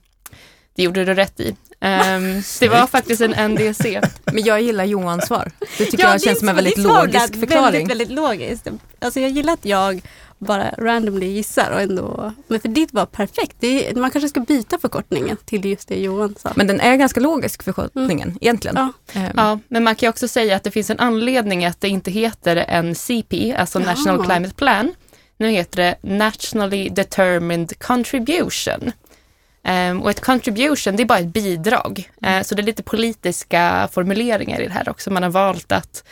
[0.74, 1.56] Det gjorde du rätt i.
[1.80, 4.00] Ehm, det var faktiskt en NDC.
[4.24, 5.50] Men jag gillar Johans svar.
[5.78, 7.88] Det tycker Ja, jag känns som en väldigt det är så logisk väldigt, förklaring.
[7.88, 8.68] Väldigt, väldigt logiskt.
[8.98, 10.02] Alltså jag gillar att jag
[10.44, 13.56] bara randomly gissar och ändå, men för ditt var perfekt.
[13.60, 16.52] Det är, man kanske ska byta förkortningen till just det Johan sa.
[16.56, 18.76] Men den är ganska logisk förkortningen egentligen.
[18.76, 18.92] Ja.
[19.20, 22.10] Ehm, Ja, men man kan också säga att det finns en anledning att det inte
[22.10, 23.90] heter NCP, alltså Jaha.
[23.90, 24.94] National Climate Plan.
[25.36, 28.92] Nu heter det Nationally Determined Contribution.
[29.64, 32.10] Ehm, och ett contribution, det är bara ett bidrag.
[32.22, 35.10] Eh, så det är lite politiska formuleringar i det här också.
[35.10, 36.04] Man har valt att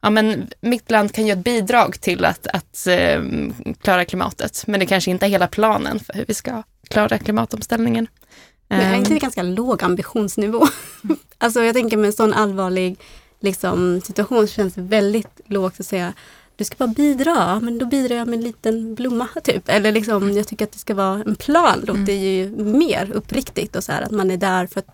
[0.00, 4.80] ja, men mitt land kan ge ett bidrag till att, att ehm, klara klimatet, men
[4.80, 8.06] det kanske inte är hela planen för hur vi ska klara klimatomställningen.
[8.68, 10.66] Men är Ehm, inte det ganska låg ambitionsnivå?
[11.38, 12.98] alltså jag tänker med en sån allvarlig
[13.40, 16.12] liksom, situation så känns det väldigt lågt att säga
[16.60, 19.68] du ska bara bidra, men då bidrar jag med en liten blomma typ.
[19.68, 22.22] Eller liksom, jag tycker att det ska vara en plan, låter Mm.
[22.22, 24.86] ju mer uppriktigt och så här att man är där för att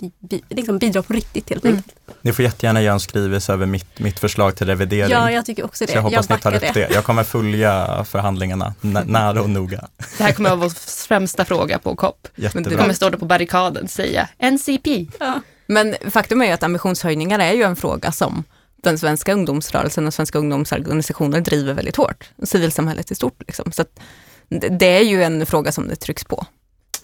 [0.49, 1.77] liksom bidra på riktigt helt Mm.
[1.77, 1.97] enkelt.
[2.23, 5.11] Ni får jättegärna göra en skrivelse över mitt, mitt förslag till revidering.
[5.13, 5.93] Ja, jag tycker också det.
[5.93, 6.89] Så jag hoppas ni tar upp det.
[6.95, 9.89] Jag kommer följa förhandlingarna nä- nära och noga.
[10.19, 12.29] Det här kommer att vara vår främsta fråga på COP.
[12.35, 12.79] Jättebra.
[12.79, 15.07] kommer stå där på barrikaden och säga NCP.
[15.21, 15.41] Ja.
[15.67, 18.45] Men faktum är ju att ambitionshöjningar är ju en fråga som
[18.91, 22.31] den svenska ungdomsrörelsen och svenska ungdomsorganisationer driver väldigt hårt.
[22.43, 23.43] Civilsamhället i stort.
[23.47, 23.73] Liksom.
[23.73, 24.01] Så att
[24.49, 26.47] det- är ju en fråga som det trycks på.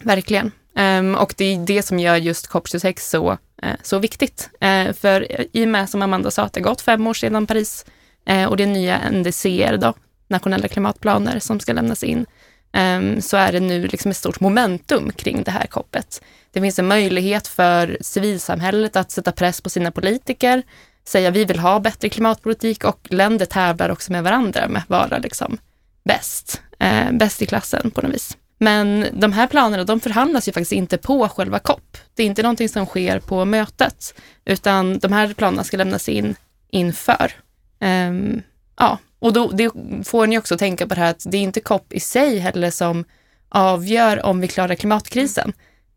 [0.00, 0.50] Verkligen.
[0.78, 4.50] Um, och det är det som gör just COP26 så, uh, så viktigt.
[4.64, 7.46] Uh, för i och med, som Amanda sa, att det har gått fem år sedan
[7.46, 7.84] Paris
[8.30, 9.94] uh, och det är nya NDCer, då,
[10.28, 12.26] nationella klimatplaner, som ska lämnas in,
[12.72, 16.22] um, så är det nu liksom ett stort momentum kring det här COPet.
[16.52, 20.62] Det finns en möjlighet för civilsamhället att sätta press på sina politiker,
[21.04, 25.18] säga vi vill ha bättre klimatpolitik och länder tävlar också med varandra med att vara
[25.18, 25.58] liksom
[26.04, 28.36] bäst, eh, bäst i klassen på något vis.
[28.58, 31.98] Men de här planerna, de förhandlas ju faktiskt inte på själva COP.
[32.14, 36.34] Det är inte någonting som sker på mötet, utan de här planerna ska lämnas in
[36.70, 37.32] inför.
[37.80, 38.42] Um,
[38.76, 39.70] ja, och då det
[40.04, 42.70] får ni också tänka på det här att det är inte COP i sig heller
[42.70, 43.04] som
[43.48, 45.52] avgör om vi klarar klimatkrisen,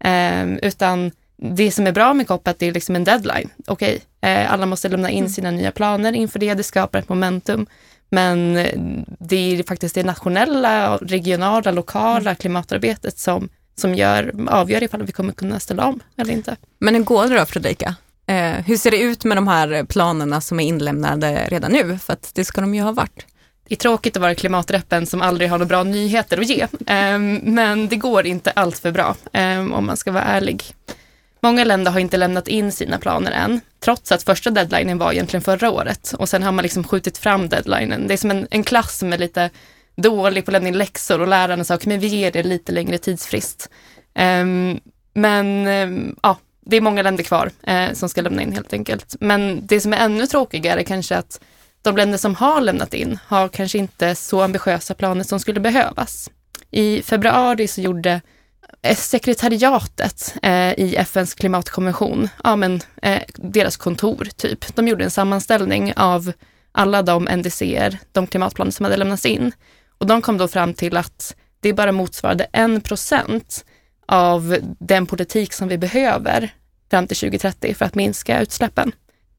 [0.06, 3.50] um, utan det som är bra med COP är att det är liksom en deadline.
[3.68, 7.66] Okej, eh, alla måste lämna in sina nya planer inför det, det skapar ett momentum.
[8.10, 8.80] Men eh,
[9.20, 15.34] det är faktiskt det nationella, regionala, lokala klimatarbetet som, som gör, avgör ifall vi kommer
[15.34, 16.56] kunna ställa om eller inte.
[16.80, 17.96] Men hur går det då Fredrika?
[18.28, 21.98] Eh, hur ser det ut med de här planerna som är inlämnade redan nu?
[21.98, 23.26] För att det ska de ju ha varit.
[23.68, 27.36] Det är tråkigt att vara klimatreppen som aldrig har några bra nyheter att ge, Ehm,
[27.44, 30.64] men det går inte allt för bra ehm, om man ska vara ärlig.
[31.42, 35.42] Många länder har inte lämnat in sina planer än, trots att första deadlinen var egentligen
[35.42, 38.08] förra året och sen har man liksom skjutit fram deadlinen.
[38.08, 39.50] Det är som en, en klass som är lite
[39.96, 42.72] dålig på att lämna in läxor och lärarna sa, okej men vi ger er lite
[42.72, 43.70] längre tidsfrist.
[44.20, 44.80] Um,
[45.14, 49.16] men um, ja, det är många länder kvar eh, som ska lämna in helt enkelt.
[49.20, 51.40] Men det som är ännu tråkigare är kanske att
[51.82, 56.30] de länder som har lämnat in har kanske inte så ambitiösa planer som skulle behövas.
[56.72, 58.22] I februari så gjorde
[58.86, 65.12] Eh, sekretariatet eh, i FNs klimatkonvention, ja men eh, deras kontor typ, de gjorde en
[65.12, 66.32] sammanställning av
[66.72, 69.52] alla de NDCer, de klimatplaner som hade lämnats in.
[69.98, 73.66] Och de kom då fram till att det bara motsvarade en procent
[74.08, 76.54] av den politik som vi behöver
[76.92, 78.92] fram till 2030 för att minska utsläppen.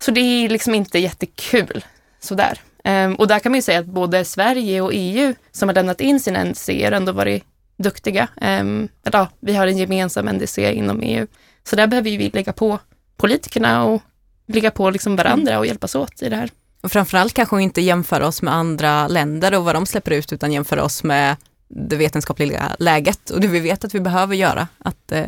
[0.03, 1.85] Så det är liksom inte jättekul
[2.21, 2.61] sådär.
[2.85, 6.01] Ehm, och där kan man ju säga att både Sverige och EU som har lämnat
[6.01, 7.45] in sina NDC har ändå varit
[7.77, 8.29] duktiga.
[8.37, 11.27] Um, eller, ja, vi har en gemensam NDC inom EU.
[11.65, 12.79] Så där behöver vi lägga på
[13.17, 14.03] politikerna och
[14.47, 16.51] lägga på liksom varandra och hjälpas åt i det här.
[16.83, 20.53] Och framförallt kanske inte jämföra oss med andra länder och vad de släpper ut utan
[20.53, 21.37] jämföra oss med
[21.69, 24.69] det vetenskapliga läget och det vi vet att vi behöver göra.
[24.79, 25.25] Att eh,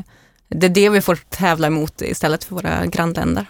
[0.49, 3.47] det är det vi får tävla emot istället för våra grannländer.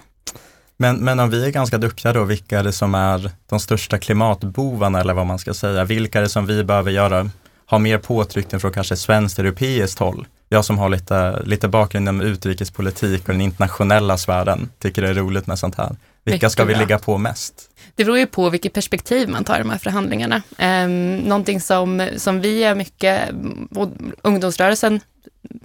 [0.77, 3.99] Men, men om vi är ganska duktiga då, vilka är det som är de största
[3.99, 5.85] klimatbovarna eller vad man ska säga?
[5.85, 7.31] Vilka är det som vi behöver göra,
[7.71, 10.27] ha mer påtryckning från kanske svenskt, europeiskt håll?
[10.49, 15.15] Jag som har lite, lite bakgrund inom utrikespolitik och den internationella sfären tycker det är
[15.15, 15.97] roligt med sånt här.
[16.25, 17.71] Vilka ska vi ligga på mest?
[17.95, 20.43] Det beror ju på vilket perspektiv man tar i de här förhandlingarna.
[20.59, 23.31] Um, någonting som, som vi är mycket,
[23.75, 23.89] och
[24.23, 25.01] ungdomsrörelsen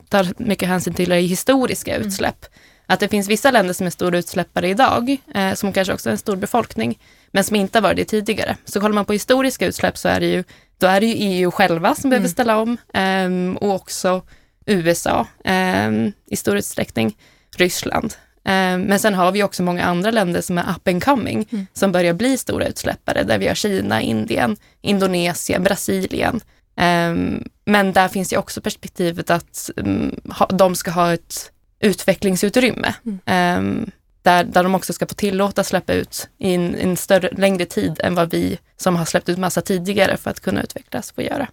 [0.10, 2.46] tar mycket hänsyn till är historiska utsläpp.
[2.86, 6.12] Att det finns vissa länder som är stora utsläppare idag, eh, som kanske också är
[6.12, 7.00] en stor befolkning,
[7.34, 8.58] men som inte har varit det tidigare.
[8.66, 10.44] Så kollar man på historiska utsläpp så är det ju,
[10.78, 14.22] då är det ju EU själva som behöver ställa om ehm, och också
[14.66, 17.18] USA ehm, i stor utsträckning,
[17.58, 18.14] Ryssland.
[18.46, 21.92] Ehm, men sen har vi också många andra länder som är up and coming, som
[21.92, 26.42] börjar bli stora utsläppare, där vi har Kina, Indien, Indonesien, Brasilien.
[27.66, 32.94] Men där finns ju också perspektivet att mm, ha, de ska ha ett utvecklingsutrymme.
[33.26, 33.92] Ehm,
[34.24, 38.00] där, där de också ska få tillåta släppa ut i en, en större, längre tid
[38.04, 41.48] än vad vi som har släppt ut massa tidigare för att kunna utvecklas får göra.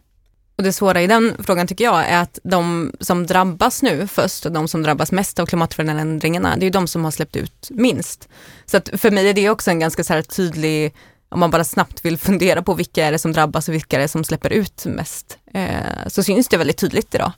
[0.56, 4.46] Och det svåra i den frågan tycker jag är att de som drabbas nu först
[4.46, 7.68] och de som drabbas mest av klimatförändringarna, det är ju de som har släppt ut
[7.70, 8.28] minst.
[8.66, 10.94] Så att för mig är det också en ganska så här tydlig,
[11.28, 14.00] om man bara snabbt vill fundera på vilka är det som drabbas och vilka är
[14.00, 17.32] det som släpper ut mest, eh, så syns det väldigt tydligt idag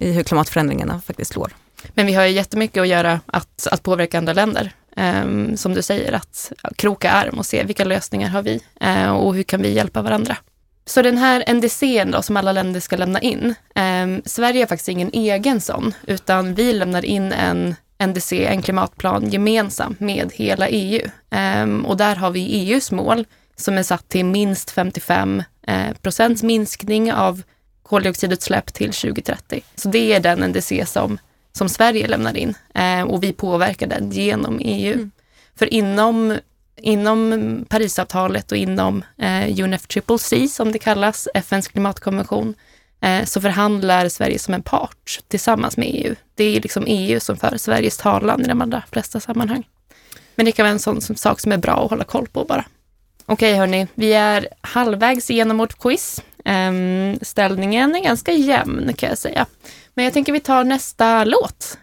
[0.00, 1.52] i hur klimatförändringarna faktiskt slår.
[1.94, 4.72] Men vi har ju jättemycket att göra att, att påverka andra länder.
[4.98, 9.34] Um, som du säger, att kroka arm och se vilka lösningar har vi uh, och
[9.34, 10.36] hur kan vi hjälpa varandra.
[10.86, 14.88] Så den här NDC då, som alla länder ska lämna in, um, Sverige har faktiskt
[14.88, 17.74] ingen egen sån, utan vi lämnar in en
[18.06, 21.02] NDC, en klimatplan gemensamt med hela EU.
[21.04, 25.92] Um, ehm, och där har vi EUs mål som är satt till minst 55 eh,
[26.02, 27.42] procents minskning av
[27.82, 29.60] koldioxidutsläpp till 2030.
[29.74, 31.18] Så det är den NDC som,
[31.56, 34.94] som Sverige lämnar in eh, och vi påverkar den genom EU.
[34.94, 35.10] Mm.
[35.54, 36.38] För inom,
[36.76, 42.54] inom Parisavtalet och inom eh, UNFCCC som det kallas, FNs klimatkonvention,
[43.00, 46.14] eh, så förhandlar Sverige som en part tillsammans med EU.
[46.34, 49.68] Det är liksom EU som för Sveriges talan i de allra flesta sammanhang.
[50.34, 52.44] Men det kan vara en sån som, sak som är bra att hålla koll på
[52.44, 52.64] bara.
[53.26, 56.22] Okej hörni, vi är halvvägs igenom vårt quiz.
[56.44, 59.46] Ehm, ställningen är ganska jämn kan jag säga.
[59.94, 61.78] Men jag tänker vi tar nästa låt.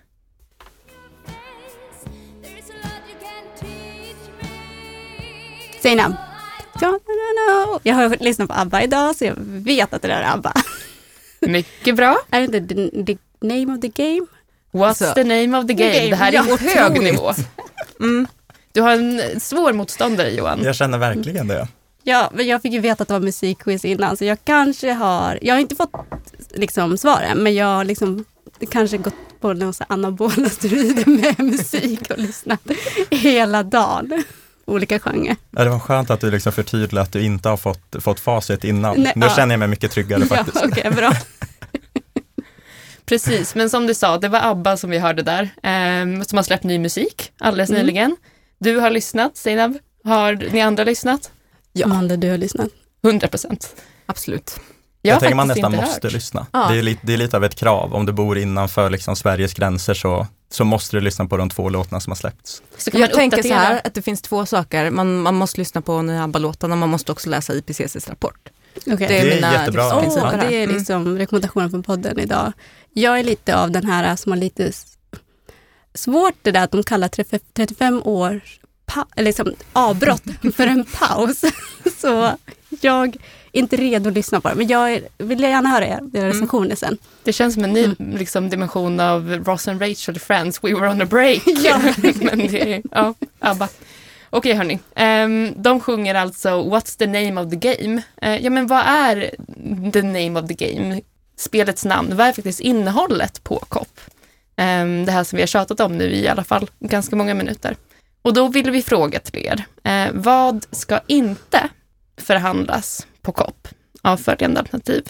[5.82, 6.16] Säg namn.
[7.84, 10.54] Jag har lyssnat på ABBA idag så jag vet att det där är ABBA.
[11.40, 12.18] Mycket bra.
[12.30, 14.26] Är det inte the, the name of the game?
[14.72, 15.94] What's Alltså, the name of the game?
[15.94, 17.34] game, Det här är ja, hög nivå.
[18.00, 18.28] Mm.
[18.74, 20.64] Du har en svår motståndare Johan.
[20.64, 21.68] Jag känner verkligen det.
[22.04, 25.40] Ja, men jag fick ju veta att det var musikquiz innan så jag kanske har,
[25.42, 25.92] jag har inte fått
[26.54, 28.26] liksom svaren men jag har liksom
[28.72, 32.62] kanske gått på någon anabola steroider med musik och lyssnat
[33.12, 34.24] hela dagen.
[34.66, 35.36] Olika genrer.
[35.52, 38.64] Ja, det var skönt att du liksom förtydligade att du inte har fått, fått facit
[38.64, 39.02] innan.
[39.02, 39.36] Nej, nu ja.
[39.36, 40.66] känner jag mig mycket tryggare Ja, faktiskt.
[40.66, 41.12] okej, bra.
[43.06, 46.44] Precis, men som du sa, det var ABBA som vi hörde där, ehm, som har
[46.44, 47.82] släppt ny musik alldeles Mm.
[47.82, 48.16] nyligen.
[48.64, 49.78] Du har lyssnat, Zeinab.
[50.04, 51.32] Har ni andra lyssnat?
[51.74, 51.86] Ja.
[51.86, 52.70] Amanda, du har lyssnat.
[53.04, 53.76] 100 procent.
[54.06, 54.60] Absolut.
[55.02, 56.14] Jag, har tänker man nästan måste hört.
[56.14, 56.48] lyssna.
[56.52, 56.68] Ja.
[56.72, 57.94] Det, är lite, det är lite av ett krav.
[57.96, 61.70] Om du bor innanför liksom Sveriges gränser så, så måste du lyssna på de två
[61.70, 62.62] låtarna som har släppts.
[62.78, 64.90] Så kan Jag man tänker så här att det finns två saker.
[64.92, 68.50] Man, man måste lyssna på nya ABBA-låtarna och man måste också läsa IPCCs rapport.
[68.78, 68.96] Okej.
[68.98, 69.84] Det är, Det är mina jättebra.
[69.84, 70.50] Här.
[70.50, 70.76] det är Mm.
[70.76, 72.54] liksom rekommendationen från podden idag.
[72.94, 74.72] Jag är lite av den här som har lite
[75.94, 78.60] svårt det där att de kallar 35 35 års
[79.16, 80.24] liksom avbrott
[80.56, 81.42] för en paus.
[81.98, 82.32] Så
[82.82, 83.16] jag
[83.52, 86.76] är inte redo att lyssna på det, men jag vill gärna höra er era recensioner
[86.76, 86.98] sen.
[87.24, 91.02] Det känns som en ny liksom, dimension av Ross and Rachel Friends, We were on
[91.02, 91.44] a break.
[91.64, 91.82] Ja.
[92.16, 93.70] Men det är, ja, ABBA.
[94.30, 98.02] Okej hörni, Ehm, de sjunger alltså What's the name of the game?
[98.22, 99.32] Eh, ja men vad är
[99.92, 101.02] the name of the game?
[101.38, 104.00] Spelets namn, vad är faktiskt innehållet på COP?
[104.56, 107.76] Ehm, det här som vi har tjatat om nu i alla fall ganska många minuter.
[108.22, 111.70] Och då vill vi fråga till er, eh, vad ska inte
[112.18, 113.68] förhandlas på COP
[114.02, 115.04] av följande alternativ?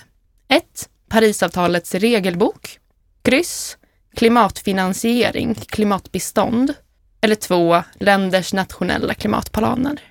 [0.48, 0.90] 1.
[1.10, 2.80] Parisavtalets regelbok.
[3.22, 3.78] Kryss.
[4.16, 6.74] Klimatfinansiering, klimatbistånd.
[7.22, 7.84] Eller 2.
[8.00, 10.02] Länders nationella klimatplaner.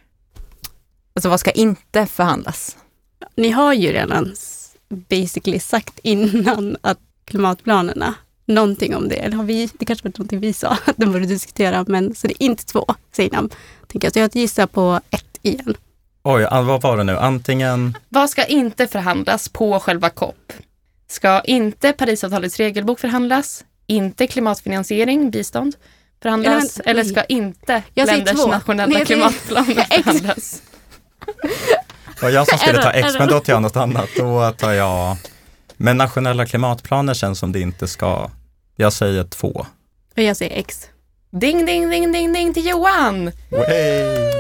[1.14, 2.76] Alltså vad ska inte förhandlas?
[3.36, 4.34] Ni har ju redan
[4.88, 8.14] basically sagt innan att klimatplanerna,
[8.46, 11.26] någonting om det, eller har vi, det kanske var någonting vi sa, att de borde
[11.26, 13.50] diskutera, men så det är inte två, säger de.
[13.88, 14.12] Tänker jag.
[14.12, 15.74] Så jag gissar på ett igen.
[16.24, 17.16] Oj, vad var det nu?
[17.18, 20.52] Antingen, Vad ska inte förhandlas på själva COP?
[21.08, 23.64] Ska inte Parisavtalets regelbok förhandlas?
[23.86, 25.74] Inte klimatfinansiering, bistånd
[26.22, 26.80] förhandlas?
[26.80, 28.46] Eller Eller, ska inte Jag länders två.
[28.46, 30.62] nationella Nej, klimatplaner förhandlas?
[32.22, 34.08] var jag som skulle ta X, men då tar jag något annat.
[34.16, 35.16] Då tar jag,
[35.82, 38.30] men nationella klimatplaner känns som det inte ska,
[38.76, 39.66] jag säger två.
[40.16, 40.88] Och jag säger X.
[41.40, 43.32] Ding, ding, ding, ding, ding till Johan!
[43.50, 44.32] Way.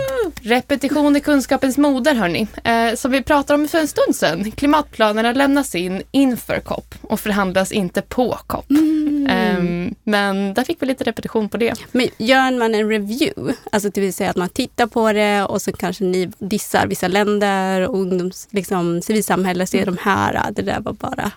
[0.42, 2.46] Repetition är kunskapens moder hörni.
[2.64, 4.50] Eh, som vi pratade om för en stund sedan.
[4.50, 8.70] Klimatplanerna lämnas in inför COP och förhandlas inte på COP.
[8.70, 9.26] Mm.
[9.30, 11.74] Ehm, men där fick vi lite repetition på det.
[11.92, 15.62] Men gör man en review, alltså det vill säga att man tittar på det och
[15.62, 20.80] så kanske ni dissar vissa länder och ungdoms, liksom, civilsamhälle ser de här, det där
[20.80, 21.30] var bara...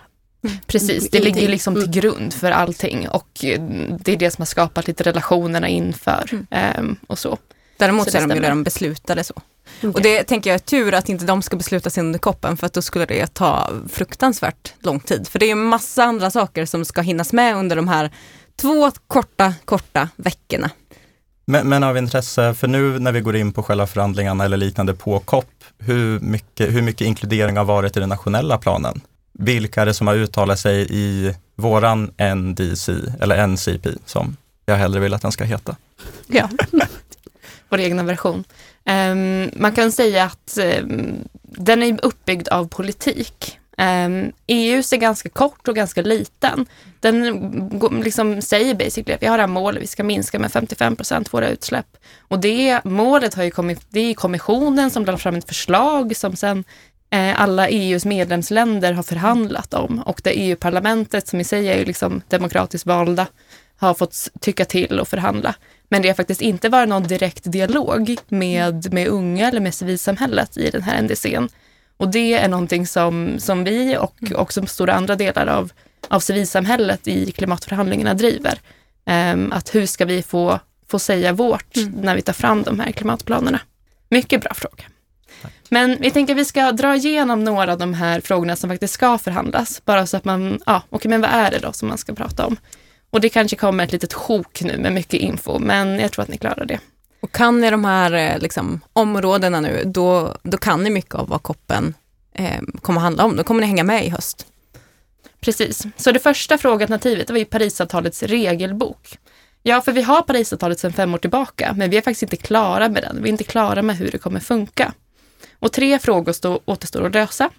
[0.66, 1.92] Precis, det ligger liksom till Mm.
[1.92, 3.28] grund för allting och
[4.00, 7.38] det är det som har skapat lite relationerna inför ehm, och så.
[7.78, 9.34] Däremot Så är de ju redan beslutade så.
[9.94, 12.66] Och det tänker jag är tur att inte de ska besluta sig under koppen för
[12.66, 15.28] att då skulle det ta fruktansvärt lång tid.
[15.28, 18.10] För det är en massa andra saker som ska hinnas med under de här
[18.56, 20.70] två korta, korta veckorna.
[21.44, 24.94] Men, men av intresse, för nu när vi går in på själva förhandlingarna eller liknande
[24.94, 29.00] på COP, hur mycket, hur mycket inkludering har varit i den nationella planen?
[29.38, 35.00] Vilka är det som har uttalat sig i våran NDC, eller NCP, som jag hellre
[35.00, 35.76] vill att den ska heta?
[36.26, 36.48] Ja.
[37.68, 38.44] vår egna version.
[38.84, 43.58] Um, man kan säga att um, den är uppbyggd av politik.
[43.78, 46.66] Ehm, um, EUs är ganska kort och ganska liten.
[47.00, 50.96] Den liksom säger basically att vi har det här målet, vi ska minska med 55
[50.96, 51.86] procent våra utsläpp.
[52.18, 56.36] Och det målet har ju kommit, det är kommissionen som lade fram ett förslag som
[56.36, 56.64] sen
[57.36, 62.22] alla EUs medlemsländer har förhandlat om och där EU-parlamentet, som i sig är ju liksom
[62.28, 63.26] demokratiskt valda,
[63.76, 65.54] har fått tycka till och förhandla.
[65.88, 70.56] Men det har faktiskt inte varit någon direkt dialog med, med unga eller med civilsamhället
[70.56, 71.48] i den här NDCn.
[71.96, 75.72] Och det är någonting som, som vi och också stora andra delar av,
[76.08, 78.58] av civilsamhället i klimatförhandlingarna driver.
[79.32, 81.90] Um, att hur ska vi få, få säga vårt Mm.
[81.90, 83.60] när vi tar fram de här klimatplanerna?
[84.10, 84.84] Mycket bra fråga.
[85.68, 88.94] Men vi tänker att vi ska dra igenom några av de här frågorna som faktiskt
[88.94, 89.84] ska förhandlas.
[89.84, 92.46] Bara så att man, ja, okej, men vad är det då som man ska prata
[92.46, 92.56] om?
[93.10, 96.28] Och det kanske kommer ett litet sjok nu med mycket info, men jag tror att
[96.28, 96.78] ni klarar det.
[97.20, 101.28] Och kan ni de här eh, liksom, områdena nu, då, då kan ni mycket av
[101.28, 101.94] vad koppen
[102.34, 103.36] eh, kommer handla om.
[103.36, 104.46] Då kommer ni hänga med i höst.
[105.40, 105.86] Precis.
[105.96, 109.18] Så det första frågealternativet var ju Parisavtalets regelbok.
[109.62, 112.88] Ja, för vi har Parisavtalet sedan fem år tillbaka, men vi är faktiskt inte klara
[112.88, 113.22] med den.
[113.22, 114.92] Vi är inte klara med hur det kommer funka.
[115.58, 117.50] Och tre frågor stå, återstår att lösa.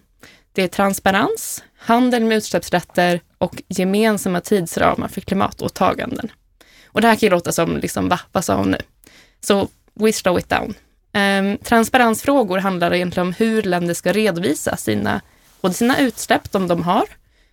[0.51, 6.31] Det är transparens, handel med utsläppsrätter och gemensamma tidsramar för klimatåtaganden.
[6.85, 8.77] Och det här kan ju låta som, liksom, va, vad sa hon nu?
[9.39, 10.73] Så we slow it down.
[11.13, 15.21] Um, transparensfrågor handlar egentligen om hur länder ska redovisa sina,
[15.61, 17.05] både sina utsläpp, de de har,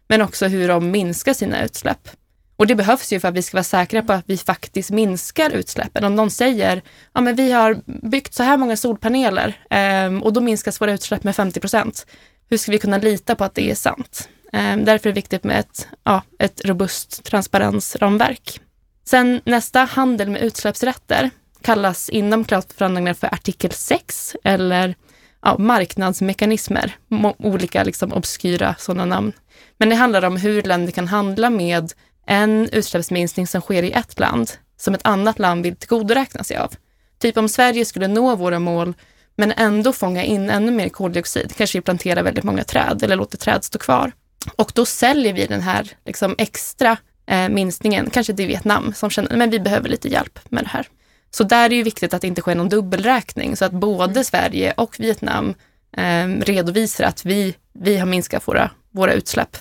[0.08, 2.08] men också hur de minskar sina utsläpp.
[2.56, 5.50] Och det behövs ju för att vi ska vara säkra på att vi faktiskt minskar
[5.50, 6.04] utsläppen.
[6.04, 6.82] Om någon säger,
[7.12, 7.80] ja men vi har
[8.10, 12.06] byggt så här många solpaneler eh, och då minskas våra utsläpp med 50 procent.
[12.50, 14.28] Hur ska vi kunna lita på att det är sant?
[14.52, 18.60] Eh, därför är det viktigt med ett, ja, ett robust transparensramverk.
[19.04, 21.30] Sen nästa, handel med utsläppsrätter,
[21.62, 24.94] kallas inom klimatförhandlingarna för artikel 6 eller
[25.42, 26.96] ja, marknadsmekanismer.
[27.38, 29.32] Olika liksom, obskyra sådana namn.
[29.78, 31.92] Men det handlar om hur länder kan handla med
[32.26, 36.74] en utsläppsminskning som sker i ett land som ett annat land vill tillgodoräkna sig av.
[37.18, 38.94] Typ om Sverige skulle nå våra mål
[39.36, 43.38] men ändå fånga in ännu mer koldioxid, kanske vi planterar väldigt många träd eller låter
[43.38, 44.12] träd stå kvar.
[44.56, 46.96] Och då säljer vi den här liksom, extra
[47.26, 50.86] eh, minskningen, kanske till Vietnam som känner men vi behöver lite hjälp med det här.
[51.30, 54.24] Så där är det ju viktigt att det inte sker någon dubbelräkning så att både
[54.24, 55.54] Sverige och Vietnam
[55.96, 59.56] eh, redovisar att vi, vi har minskat våra, våra utsläpp.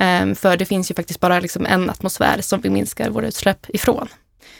[0.00, 3.66] Eh, för det finns ju faktiskt bara liksom en atmosfär som vi minskar våra utsläpp
[3.68, 4.08] ifrån.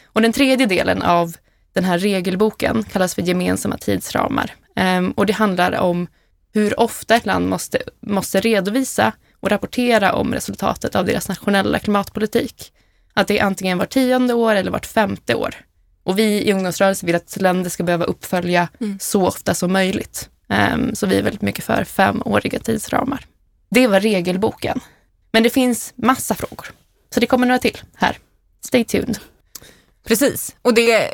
[0.04, 1.36] Och den tredje delen av
[1.72, 4.54] den här regelboken kallas för gemensamma tidsramar.
[4.76, 6.06] Eh, och det handlar om
[6.52, 12.72] hur ofta ett land måste, måste redovisa och rapportera om resultatet av deras nationella klimatpolitik.
[13.14, 15.54] Att det är antingen var tionde år eller vart femte år.
[16.02, 18.98] Och vi i ungdomsrörelsen vill att länder ska behöva uppfölja Mm.
[19.00, 20.28] så ofta som möjligt.
[20.48, 23.24] Ehm, så vi är väldigt mycket för femåriga tidsramar.
[23.70, 24.80] Det var regelboken.
[25.32, 26.66] Men det finns massa frågor.
[27.14, 28.18] Så det kommer några till här.
[28.64, 29.18] Stay tuned.
[30.04, 31.10] Precis, och det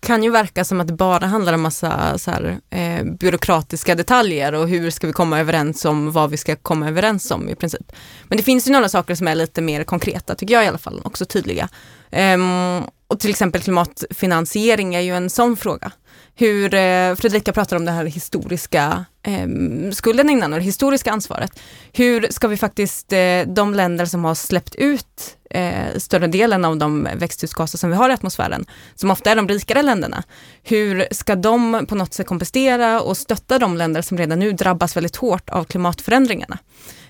[0.00, 4.52] kan ju verka som att det bara handlar om massa så här, eh, byråkratiska detaljer
[4.52, 7.92] och hur ska vi komma överens om vad vi ska komma överens om i princip.
[8.28, 10.78] Men det finns ju några saker som är lite mer konkreta, tycker jag i alla
[10.78, 11.68] fall, också tydliga.
[12.10, 15.92] Um, och till exempel klimatfinansiering är ju en sån fråga.
[16.36, 19.48] Hur, eh, Fredrika pratar om det här historiska eh,
[19.92, 21.60] skulden innan och det historiska ansvaret.
[21.92, 26.76] Hur ska vi faktiskt, eh, de länder som har släppt ut eh, större delen av
[26.76, 30.22] de växthusgaser som vi har i atmosfären, som ofta är de rikare länderna,
[30.62, 34.96] hur ska de på något sätt kompensera och stötta de länder som redan nu drabbas
[34.96, 36.58] väldigt hårt av klimatförändringarna?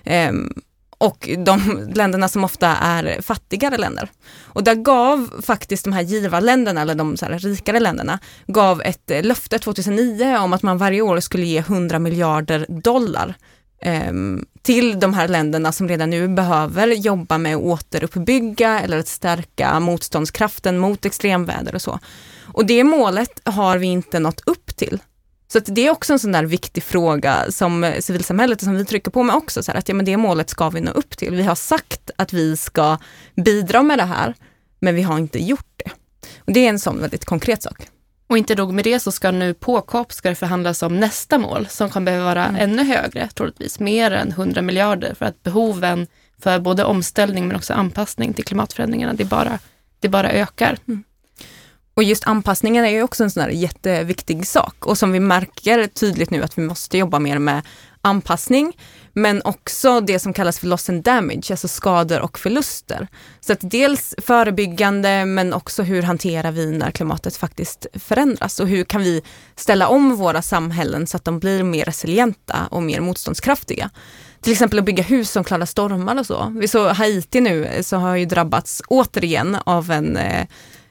[0.04, 0.52] Ehm,
[0.98, 4.10] och de länderna som ofta är fattigare länder.
[4.42, 9.10] Och där gav faktiskt de här givarländerna, eller de så här rikare länderna, gav ett
[9.10, 13.34] eh, löfte 2009 om att man varje år skulle ge 100 miljarder dollar
[13.82, 19.08] ehm, till de här länderna som redan nu behöver jobba med att återuppbygga eller att
[19.08, 21.98] stärka motståndskraften mot extremväder och så.
[22.42, 25.00] Och det målet har vi inte nått upp till.
[25.54, 29.10] Så det är också en sån där viktig fråga som civilsamhället och som vi trycker
[29.10, 31.34] på med också, så här, att ja, men det målet ska vi nå upp till.
[31.34, 32.98] Vi har sagt att vi ska
[33.36, 34.34] bidra med det här,
[34.80, 35.90] men vi har inte gjort det.
[36.38, 37.88] Och det är en sån väldigt konkret sak.
[38.26, 41.38] Och inte nog med det så ska nu på COP ska det förhandlas om nästa
[41.38, 42.60] mål som kan behöva vara Mm.
[42.60, 46.06] ännu högre, troligtvis mer än 100 miljarder för att behoven
[46.42, 49.58] för både omställning men också anpassning till klimatförändringarna, det bara,
[50.00, 50.78] det bara ökar.
[51.94, 55.86] Och just anpassningen är ju också en sån här jätteviktig sak och som vi märker
[55.86, 57.62] tydligt nu att vi måste jobba mer med
[58.04, 58.76] anpassning,
[59.12, 63.08] men också det som kallas för loss and damage, alltså skador och förluster.
[63.40, 68.84] Så att dels förebyggande, men också hur hanterar vi när klimatet faktiskt förändras och hur
[68.84, 69.22] kan vi
[69.56, 73.90] ställa om våra samhällen så att de blir mer resilienta och mer motståndskraftiga.
[74.40, 76.52] Till exempel att bygga hus som klarar stormar och så.
[76.56, 80.46] Vi såg Haiti nu, så har ju drabbats återigen av en eh,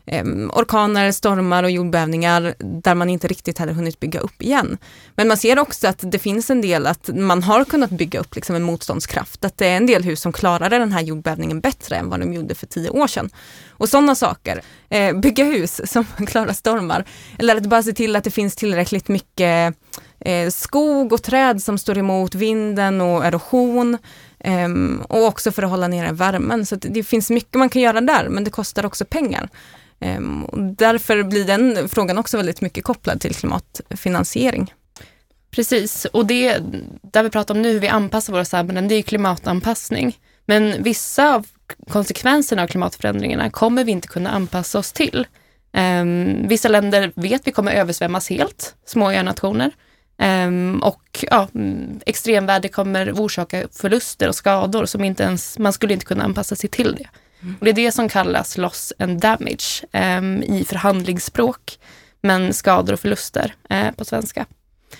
[0.06, 4.78] eh, orkaner, stormar och jordbävningar där man inte riktigt hade hunnit bygga upp igen.
[5.16, 8.36] Men man ser också att det finns en del att man har kunnat bygga upp
[8.36, 9.46] liksom en motståndskraft.
[9.46, 12.34] Att det är en del hus som klarade den här jordbävningen bättre än vad de
[12.34, 13.30] gjorde för tio år sedan.
[13.70, 14.62] Och sådana saker.
[14.90, 17.06] Eh, bygga hus som klarar stormar.
[17.40, 19.76] Eller att bara se till att det finns tillräckligt mycket
[20.20, 23.98] eh, skog och träd som står emot vinden och erosion.
[24.46, 26.66] Um, och också för att hålla nere värmen.
[26.66, 29.50] Så det finns mycket man kan göra där, men det kostar också pengar.
[30.04, 30.48] Ehm,
[30.78, 34.74] därför blir den frågan också väldigt mycket kopplad till klimatfinansiering.
[35.52, 36.58] Precis, och det
[37.02, 40.18] där vi pratar om nu, hur vi anpassar våra samhällen, det är klimatanpassning.
[40.46, 41.48] Men vissa av
[41.90, 45.28] konsekvenserna av klimatförändringarna kommer vi inte kunna anpassa oss till.
[45.78, 49.72] Um, vissa länder vet vi kommer översvämmas helt, små önationer.
[50.48, 51.48] Um, och ja,
[52.06, 56.70] extremväder kommer orsaka förluster och skador som inte ens, man skulle inte kunna anpassa sig
[56.70, 57.08] till det.
[57.60, 61.80] Och det är det som kallas loss and damage um, i förhandlingsspråk,
[62.22, 64.46] men skador och förluster uh, på svenska.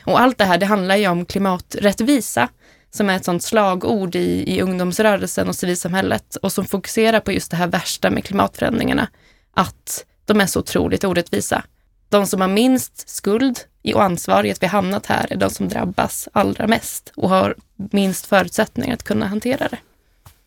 [0.04, 2.50] Och allt det här, det handlar ju om klimaträttvisa,
[2.92, 7.52] som är ett sånt slagord i, i ungdomsrörelsen och civilsamhället och som fokuserar på just
[7.52, 9.08] det här värsta med klimatförändringarna,
[9.54, 11.64] att de är så otroligt orättvisa.
[12.10, 13.60] De som har minst skuld
[13.94, 17.56] och ansvar i att vi hamnat här är de som drabbas allra mest och har
[17.76, 19.78] minst förutsättningar att kunna hantera det.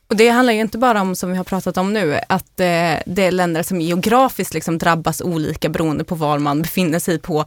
[0.08, 2.94] Och det handlar ju inte bara om, som vi har pratat om nu, att eh,
[3.06, 7.44] det är länder som geografiskt liksom drabbas olika beroende på var man befinner sig på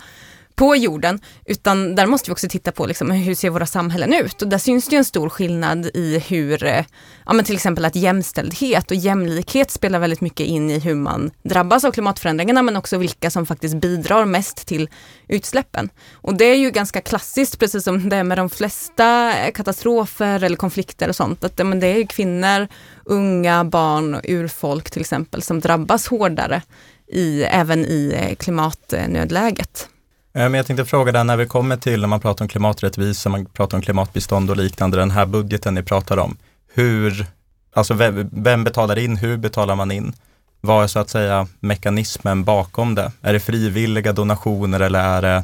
[0.56, 4.42] på jorden, utan där måste vi också titta på liksom, hur ser våra samhällen ut?
[4.42, 6.86] Och där syns det en stor skillnad i hur, eh,
[7.26, 11.32] ja men till exempel att jämställdhet och jämlikhet spelar väldigt mycket in i hur man
[11.44, 14.90] drabbas av klimatförändringarna, men också vilka som faktiskt bidrar mest till
[15.28, 15.90] utsläppen.
[16.14, 20.44] Och det är ju ganska klassiskt, precis som det är med de flesta eh, katastrofer
[20.44, 22.68] eller konflikter och sånt, att men det är kvinnor,
[23.06, 26.62] unga, barn och urfolk till exempel som drabbas hårdare
[27.08, 29.90] i, även i eh, klimatnödläget.
[30.34, 33.30] Eh, men jag tänkte fråga där när vi kommer till när man pratar om klimaträttvisa,
[33.30, 36.38] man pratar om klimatbistånd och liknande, den här budgeten ni pratar om.
[36.74, 37.26] Hur,
[37.74, 40.14] alltså vem, vem betalar in, hur betalar man in?
[40.62, 43.12] Vad är så att säga mekanismen bakom det?
[43.22, 45.44] Är det frivilliga donationer eller är det,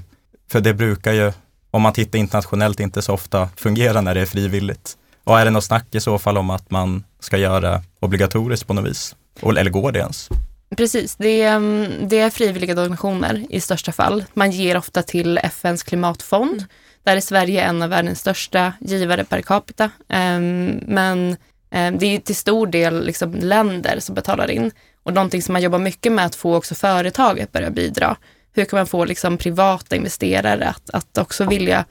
[0.51, 1.31] för det brukar ju,
[1.71, 4.97] om man tittar internationellt, inte så ofta fungera när det är frivilligt.
[5.23, 8.73] Och är det något snack i så fall om att man ska göra obligatoriskt på
[8.73, 9.15] något vis?
[9.41, 10.29] Eller går det ens?
[10.78, 14.26] Precis, det är, mm, det är frivilliga donationer i största fall.
[14.34, 16.65] Man ger ofta till FNs klimatfond.
[17.03, 19.89] Där är Sverige en av världens största givare per capita.
[20.09, 21.38] Ehm, men
[21.71, 24.71] ehm, det är till stor del liksom länder som betalar in.
[25.03, 28.17] Och någonting som man jobbar mycket med att få också företag att börja bidra.
[28.53, 31.86] Hur kan man få liksom privata investerare att, att också vilja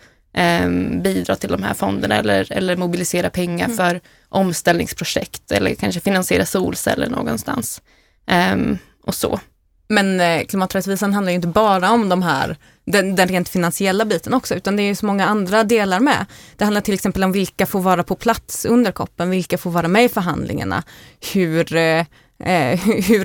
[0.64, 3.76] um, bidra till de här fonderna eller, eller mobilisera pengar mm.
[3.76, 7.82] för omställningsprojekt eller kanske finansiera solceller någonstans.
[8.26, 9.40] Um, och så.
[9.88, 14.34] Men eh, klimaträttvisan handlar ju inte bara om de här, den, den, rent finansiella biten
[14.34, 16.26] också, utan det är ju så många andra delar med.
[16.56, 19.88] Det handlar till exempel om vilka får vara på plats under koppen, vilka får vara
[19.88, 20.82] med i förhandlingarna,
[21.32, 22.04] hur eh,
[22.44, 23.24] eh, hur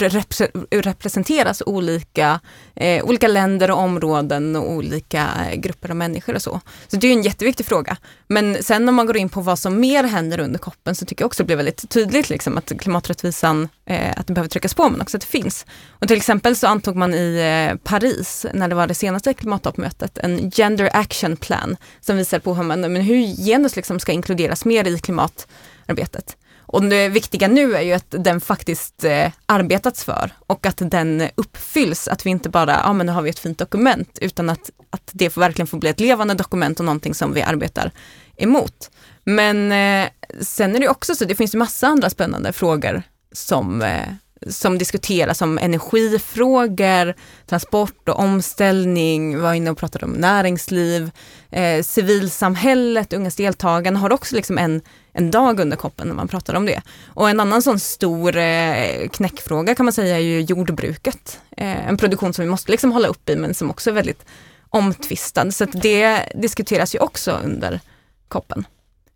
[0.82, 2.40] representeras olika,
[2.76, 6.62] eh, olika länder och områden och olika eh, grupper av människor och så.
[6.88, 7.98] Så det är en jätteviktig fråga.
[8.28, 11.24] Men sen om man går in på vad som mer händer under koppen så tycker
[11.24, 14.90] jag också det blir väldigt tydligt liksom, att klimaträttvisan, eh, att den behöver tryckas på
[14.90, 15.66] men också att det finns.
[15.90, 17.36] Och till exempel så antog man i
[17.72, 22.54] eh, Paris, när det var det senaste klimattoppmötet, en gender action plan som visar på
[22.54, 26.36] hur, man, men hur genus liksom ska inkluderas mer i klimatarbetet.
[26.72, 31.24] Och det viktiga nu är ju att den faktiskt eh, arbetats för och att den
[31.36, 32.08] uppfylls.
[32.08, 35.12] Att vi inte bara, ja men nu har vi ett fint dokument, utan att, att
[35.14, 37.92] det får verkligen får bli ett levande dokument och någonting som vi arbetar
[38.38, 38.92] emot.
[39.24, 40.10] Men eh,
[40.42, 44.08] sen är det också så, det finns ju massa andra spännande frågor som eh,
[44.48, 47.16] som diskuteras om energifrågor,
[47.46, 51.12] transport och omställning, vi var inne och pratade om näringsliv,
[51.50, 54.82] eh, civilsamhället, ungas deltagande har också liksom en,
[55.14, 56.82] en dag under koppen när man pratar om det.
[57.06, 61.40] Och en annan sån stor eh, knäckfråga kan man säga är ju jordbruket.
[61.58, 64.26] Eh, en produktion som vi måste liksom hålla upp i men som också är väldigt
[64.70, 65.52] omtvistad.
[65.52, 67.80] Så det diskuteras ju också under
[68.28, 68.66] koppen.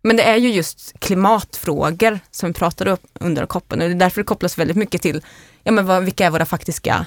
[0.06, 3.98] Men det är ju just klimatfrågor som vi pratar om under koppen och det är
[3.98, 5.22] därför det kopplas väldigt mycket till
[5.62, 7.06] ja, men vad, vilka är våra faktiska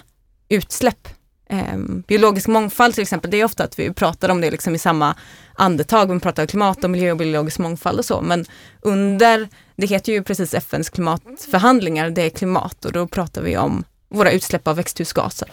[0.49, 1.07] utsläpp.
[1.49, 1.77] Eh,
[2.07, 5.15] biologisk mångfald till exempel, det är ofta att vi pratar om det liksom i samma
[5.53, 6.13] andetag.
[6.13, 8.21] Vi pratar om klimat och miljö och biologisk mångfald och så.
[8.21, 8.45] Men
[8.81, 13.83] under, det heter ju precis FNs klimatförhandlingar, det är klimat och då pratar vi om
[14.09, 15.49] våra utsläpp av växthusgaser.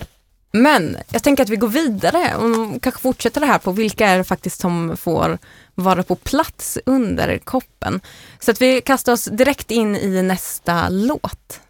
[0.57, 4.19] Men jag tänker att vi går vidare och kanske fortsätter det här på vilka är
[4.19, 5.39] det faktiskt som får
[5.75, 8.01] vara på plats under koppen.
[8.41, 11.61] Så att vi kastar oss direkt in i nästa låt.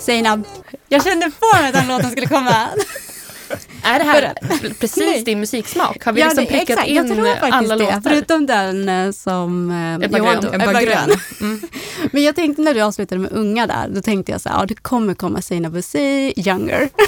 [0.00, 0.44] Seinab.
[0.88, 2.50] Jag kände på mig att den låten skulle komma.
[3.84, 4.34] Är det här
[4.80, 6.04] precis din musiksmak?
[6.04, 6.88] Har vi liksom det- prickat exakt.
[6.88, 7.82] in Jag tror faktiskt alla det.
[7.84, 8.00] låtar?
[8.00, 10.42] Förutom den eh, som eh, Johan Grön.
[10.42, 11.08] tog, Ebba Grön.
[11.40, 11.60] Grön.
[12.12, 14.66] Men jag tänkte när du avslutade med unga där, då tänkte jag så här, ja
[14.66, 15.82] det kommer komma Seinab
[16.36, 16.88] Younger.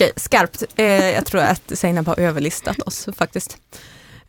[0.00, 0.62] Okej, skarpt.
[0.76, 3.56] Eh, jag tror att Seinab har överlistat oss faktiskt.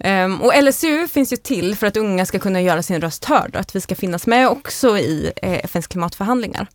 [0.04, 3.56] Um, och LSU finns ju till för att unga ska kunna göra sin röst hörd
[3.56, 6.68] och att vi ska finnas med också i eh, FNs klimatförhandlingar.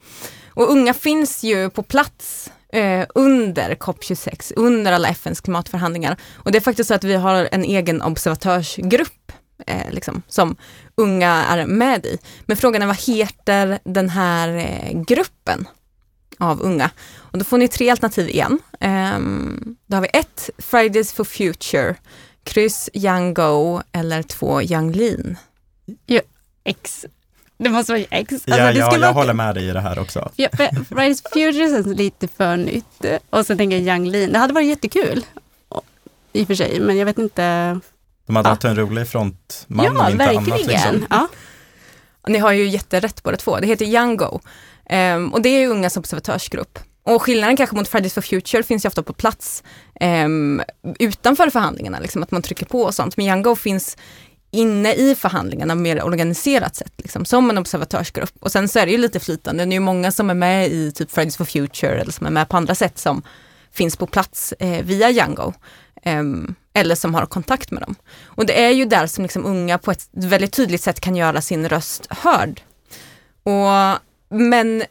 [0.49, 6.16] Och unga finns ju på plats eh, under COP26, under alla FNs klimatförhandlingar.
[6.34, 9.32] Och det är faktiskt så att vi har en egen observatörsgrupp
[9.66, 10.57] eh, liksom, som
[10.94, 12.18] unga är med i.
[12.47, 15.68] Men frågan är vad heter den här eh, gruppen
[16.39, 16.91] av unga?
[17.16, 18.59] Och då får ni tre alternativ igen.
[18.80, 21.95] Um, då har vi ett, Fridays for Future,
[22.45, 25.37] kryss Young Go eller två Young Lean.
[26.64, 27.07] X.
[27.59, 28.32] Det måste vara X.
[28.32, 30.30] Alltså, Ja, det ja, ska jag vara- håller med dig i det här också.
[30.37, 30.49] Ja,
[30.89, 33.05] Fridays for Future känns lite för nytt.
[33.30, 34.32] Och så tänker jag Young Lean.
[34.32, 35.24] Det hade varit jättekul.
[36.32, 37.80] I och för sig, men jag vet inte.
[38.26, 38.51] De hade Ja.
[38.53, 40.53] haft en rolig frontman ja, om inte verkligen.
[40.53, 40.66] annat.
[40.66, 41.07] Liksom.
[41.11, 41.28] Ja.
[42.28, 43.61] Ni har ju jätterätt båda två.
[43.61, 44.41] Det heter Young Go.
[44.91, 46.78] Um, och det är ju ungas observatörsgrupp.
[47.03, 49.62] Och skillnaden kanske mot Fridays for Future finns ju ofta på plats
[50.01, 50.62] um,
[50.99, 53.16] utanför förhandlingarna, liksom, att man trycker på och sånt.
[53.16, 53.97] Men Young Go finns
[54.51, 58.32] inne i förhandlingarna mer organiserat sätt, liksom, som en observatörsgrupp.
[58.41, 60.68] Och sen så är det ju lite flytande, det är ju många som är med
[60.68, 63.22] i typ Fridays for Future eller som är med på andra sätt som
[63.72, 65.45] finns på plats eh, via Yango.
[65.45, 65.53] Go.
[66.03, 67.95] Ehm, eller som har kontakt med dem.
[68.24, 71.41] Och det är ju där som liksom unga på ett väldigt tydligt sätt kan göra
[71.41, 72.61] sin röst hörd.
[73.43, 74.83] Och, men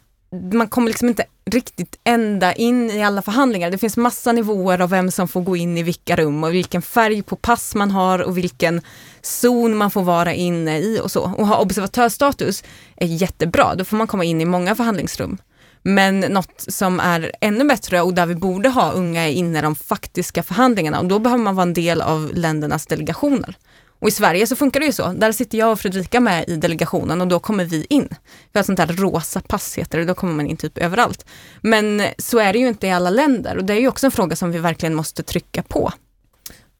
[0.53, 3.71] man kommer liksom inte riktigt ända in i alla förhandlingar.
[3.71, 6.81] Det finns massa nivåer av vem som får gå in i vilka rum och vilken
[6.81, 8.81] färg på pass man har och vilken
[9.21, 11.21] zon man får vara inne i och så.
[11.37, 12.63] Och ha observatörsstatus
[12.95, 15.37] är jättebra, då får man komma in i många förhandlingsrum.
[15.83, 19.75] Men något som är ännu bättre och där vi borde ha unga inne i de
[19.75, 23.55] faktiska förhandlingarna och då behöver man vara en del av ländernas delegationer.
[23.99, 25.07] Och i Sverige så funkar det ju så.
[25.07, 28.07] Där sitter jag och Fredrika med i delegationen och då kommer vi in.
[28.51, 31.25] Vi har ett sånt där rosa pass heter det, då kommer man in typ överallt.
[31.61, 34.11] Men så är det ju inte i alla länder och det är ju också en
[34.11, 35.91] fråga som vi verkligen måste trycka på.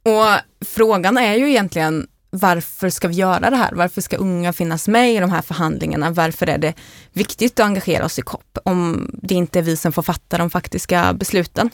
[0.04, 3.72] Och frågan är ju egentligen varför ska vi göra det här?
[3.74, 6.12] Varför ska unga finnas med i de här förhandlingarna?
[6.12, 6.74] Varför är det
[7.14, 10.50] viktigt att engagera oss i COP om det inte är vi som får fatta de
[10.50, 11.70] faktiska besluten?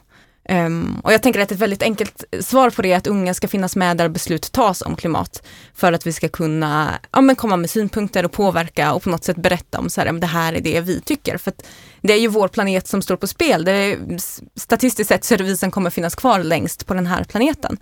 [0.50, 3.48] Um, och jag tänker att ett väldigt enkelt svar på det är att unga ska
[3.48, 7.58] finnas med där beslut tas om klimat för att vi ska kunna ja, men komma
[7.58, 10.62] med synpunkter och påverka och på något sätt berätta om så här, det här är
[10.62, 11.38] det vi tycker.
[11.38, 11.66] För att
[12.02, 13.66] det är ju vår planet som står på spel.
[13.66, 13.98] Det är,
[14.60, 17.78] statistiskt sett så är det vi som kommer finnas kvar längst på den här planeten.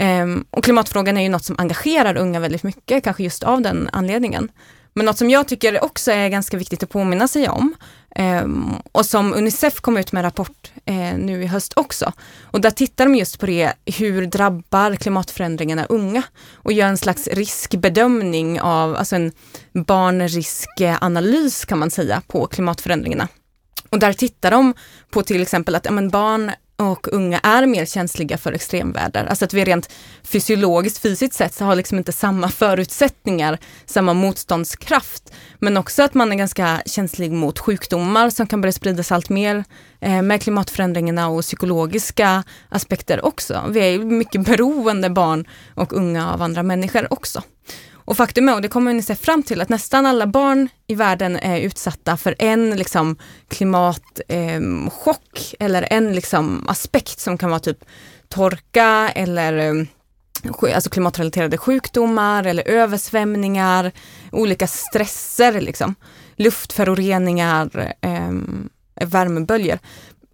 [0.00, 3.88] Um, och klimatfrågan är ju något som engagerar unga väldigt mycket, kanske just av den
[3.92, 4.48] anledningen.
[4.94, 7.74] Men något som jag tycker också är ganska viktigt att påminna sig om
[8.16, 12.12] ehm, och som Unicef kom ut med en rapport eh, nu i höst också.
[12.42, 16.22] Och där tittar de just på det, hur drabbar klimatförändringarna unga?
[16.54, 19.32] Och gör en slags riskbedömning av, alltså en
[19.72, 23.28] barnriskanalys kan man säga på klimatförändringarna.
[23.90, 24.74] Och där tittar de
[25.10, 26.52] på till exempel att ja, men barn
[26.82, 29.24] och unga är mer känsliga för extremväder.
[29.24, 35.32] Alltså att vi rent fysiologiskt, fysiskt sett, så har liksom inte samma förutsättningar, samma motståndskraft.
[35.58, 39.64] Men också att man är ganska känslig mot sjukdomar som kan börja spridas allt mer
[40.00, 43.64] eh, med klimatförändringarna och psykologiska aspekter också.
[43.68, 47.42] Vi är ju mycket beroende, barn och unga, av andra människor också.
[48.04, 50.94] Och faktum är, och det kommer ni se fram till, att nästan alla barn i
[50.94, 53.16] världen är utsatta för en liksom,
[53.48, 54.88] klimatchock ehm,
[55.60, 57.84] eh, eller en liksom, aspekt som kan vara typ
[58.28, 59.86] torka eller ehm,
[60.74, 63.92] alltså klimatrelaterade sjukdomar eller översvämningar,
[64.32, 65.94] olika stresser, liksom,
[66.36, 68.32] luftföroreningar, eh,
[69.06, 69.78] värmeböljor.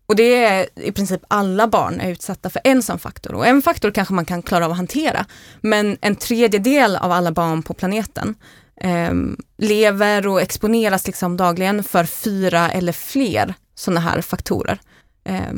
[0.09, 3.35] Och det är i princip alla barn är utsatta för en sån faktor.
[3.35, 5.27] Och en faktor kanske man kan klara av att hantera.
[5.61, 8.35] Men en tredjedel av alla barn på planeten
[8.81, 9.13] eh,
[9.59, 14.81] lever och exponeras liksom dagligen för fyra eller fler sådana här faktorer.
[15.25, 15.53] Eh,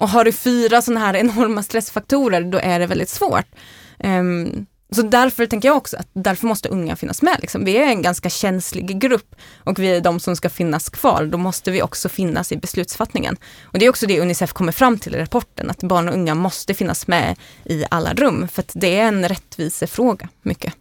[0.00, 3.46] och har du fyra sådana här enorma stressfaktorer, då är det väldigt svårt.
[3.98, 4.22] Eh,
[4.96, 7.36] så därför tänker jag också att därför måste unga finnas med.
[7.40, 7.64] Liksom.
[7.64, 9.34] Vi är en ganska känslig grupp
[9.64, 11.24] och vi är de som ska finnas kvar.
[11.26, 13.36] Då måste vi också finnas i beslutsfattningen.
[13.64, 16.34] Och det är också det Unicef kommer fram till i rapporten, att barn och unga
[16.34, 18.48] måste finnas med i alla rum.
[18.48, 20.74] För att det är en rättvisefråga, mycket.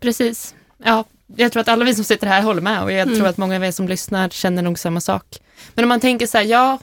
[0.00, 0.54] Precis.
[0.84, 1.04] Ja,
[1.36, 3.16] jag tror att alla vi som sitter här håller med och jag Mm.
[3.16, 5.24] tror att många av er som lyssnar känner nog samma sak.
[5.74, 6.78] Men om man tänker så här, ja,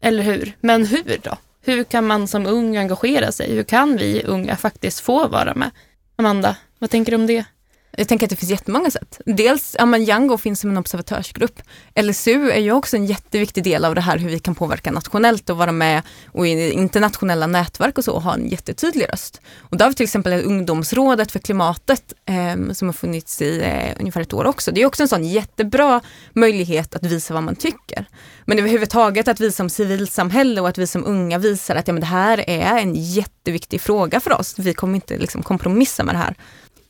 [0.00, 0.52] eller hur?
[0.60, 1.36] Men hur då?
[1.62, 3.54] Hur kan man som ung engagera sig?
[3.54, 5.70] Hur kan vi unga faktiskt få vara med?
[6.16, 7.44] Amanda, vad tänker du om det?
[7.96, 9.20] Jag tänker att det finns jättemånga sätt.
[9.26, 11.62] Dels, ja men Django finns som en observatörsgrupp.
[12.02, 15.50] LSU är ju också en jätteviktig del av det här hur vi kan påverka nationellt
[15.50, 19.40] och vara med och i internationella nätverk och så och ha en jättetydlig röst.
[19.58, 24.00] Och där har vi till exempel ungdomsrådet för klimatet eh, som har funnits i eh,
[24.00, 24.72] ungefär ett år också.
[24.72, 26.00] Det är också en sån jättebra
[26.32, 28.06] möjlighet att visa vad man tycker.
[28.44, 32.00] Men överhuvudtaget att vi som civilsamhälle och att vi som unga visar att ja, men
[32.00, 34.58] det här är en jätteviktig fråga för oss.
[34.58, 36.34] Vi kommer inte liksom kompromissa med det här.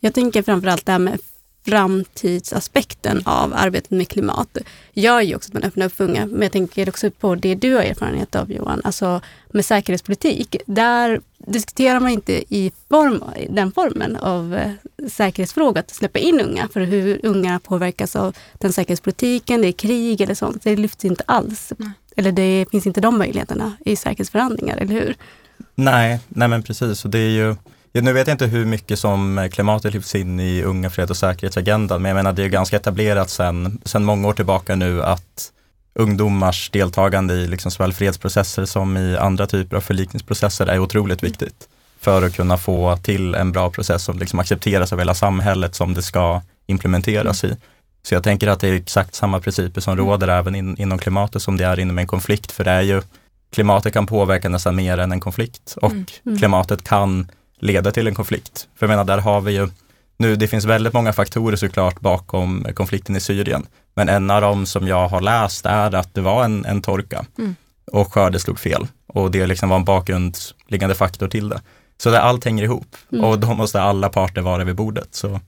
[0.03, 1.19] Jag tänker framförallt det här med
[1.65, 4.57] framtidsaspekten av arbetet med klimat.
[4.93, 7.35] Jag är ju också att man öppnar upp för unga, men jag tänker också på
[7.35, 10.55] det du har erfarenhet av Johan, alltså med säkerhetspolitik.
[10.65, 14.71] Där diskuterar man inte i form, den formen av eh,
[15.09, 20.21] säkerhetsfråga, att släppa in unga, för hur unga påverkas av den säkerhetspolitiken, det är krig
[20.21, 21.73] eller sånt, det lyfts inte alls.
[21.77, 21.91] Nej.
[22.15, 25.15] Eller det finns inte de möjligheterna i säkerhetsförhandlingar, eller hur?
[25.75, 27.05] Nej, nej men precis.
[27.05, 27.55] Och det är ju,
[27.91, 31.17] ja, nu vet jag inte hur mycket som klimatet lyfts in i unga fred och
[31.17, 35.51] säkerhetsagendan, men jag menar det är ganska etablerat sedan sen många år tillbaka nu att
[35.93, 41.67] ungdomars deltagande i liksom såväl fredsprocesser som i andra typer av förlikningsprocesser är otroligt viktigt
[41.99, 45.93] för att kunna få till en bra process som liksom accepteras av hela samhället som
[45.93, 47.57] det ska implementeras i.
[48.03, 51.41] Så jag tänker att det är exakt samma principer som råder även in, inom klimatet
[51.41, 53.01] som det är inom en konflikt, för det är ju
[53.51, 56.05] klimatet kan påverka nästan mer än en konflikt och Mm.
[56.25, 56.37] Mm.
[56.37, 57.31] klimatet kan
[57.61, 58.67] leda till en konflikt.
[58.75, 59.67] För jag menar, där har vi ju,
[60.17, 64.65] nu det finns väldigt många faktorer såklart bakom konflikten i Syrien, men en av dem
[64.65, 67.55] som jag har läst är att det var en, en torka Mm.
[67.91, 71.61] och skörden slog fel och det liksom var en bakgrundsliggande faktor till det.
[71.97, 73.25] Så det allt hänger ihop Mm.
[73.25, 75.07] och då måste alla parter vara vid bordet.
[75.11, 75.39] Så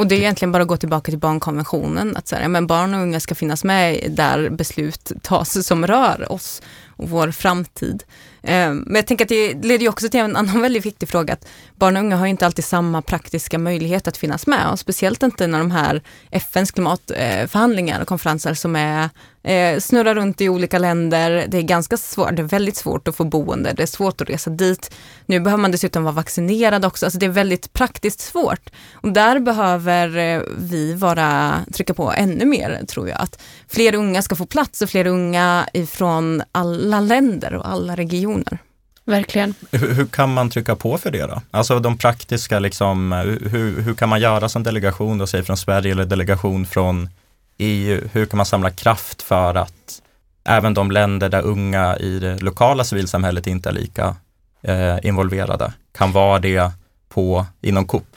[0.00, 3.00] och det är egentligen bara att gå tillbaka till barnkonventionen, att säga, men barn och
[3.00, 6.62] unga ska finnas med där beslut tas som rör oss
[6.96, 8.04] och vår framtid.
[8.42, 11.32] Ehm, men jag tänker att det leder ju också till en annan väldigt viktig fråga,
[11.32, 15.22] att barn och unga har inte alltid samma praktiska möjlighet att finnas med, och speciellt
[15.22, 19.08] inte när de här FNs klimatförhandlingar och konferenser som är
[19.42, 21.46] eh, snurrar runt i olika länder.
[21.48, 24.30] Det är ganska svårt, det är väldigt svårt att få boende, det är svårt att
[24.30, 24.94] resa dit.
[25.26, 28.70] Nu behöver man dessutom vara vaccinerad också, alltså det är väldigt praktiskt svårt.
[28.92, 34.22] Och där behöver eh, vi vara, trycka på ännu mer tror jag, att fler unga
[34.22, 38.58] ska få plats och fler unga ifrån alla länder och alla regioner.
[39.04, 39.54] Verkligen.
[39.70, 41.42] hur, hur kan man trycka på för det då?
[41.50, 43.12] Alltså de praktiska, liksom,
[43.50, 47.08] hur, hur kan man göra som delegation, då, säg från Sverige eller delegation från
[47.60, 48.08] EU?
[48.12, 50.02] Hur kan man samla kraft för att
[50.44, 54.16] även de länder där unga i det lokala civilsamhället inte är lika
[54.62, 56.70] eh, involverade kan vara det
[57.08, 58.16] på, inom COP?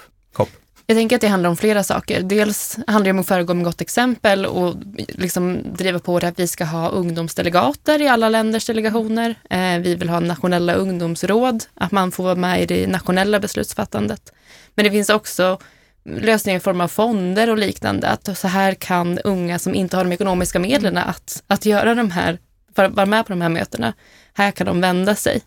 [0.87, 2.21] Jag tänker att det handlar om flera saker.
[2.21, 4.75] Dels handlar det om att föregå med gott exempel och
[5.07, 9.35] liksom driva på det att vi ska ha ungdomsdelegater i alla länders delegationer.
[9.49, 14.33] Eh, vi vill ha nationella ungdomsråd, att man får vara med i det nationella beslutsfattandet.
[14.75, 15.57] Men det finns också
[16.05, 20.03] lösningar i form av fonder och liknande, att så här kan unga som inte har
[20.03, 22.39] de ekonomiska medlen att, att göra de här,
[22.75, 23.93] för att vara med på de här mötena,
[24.33, 25.41] här kan de vända sig.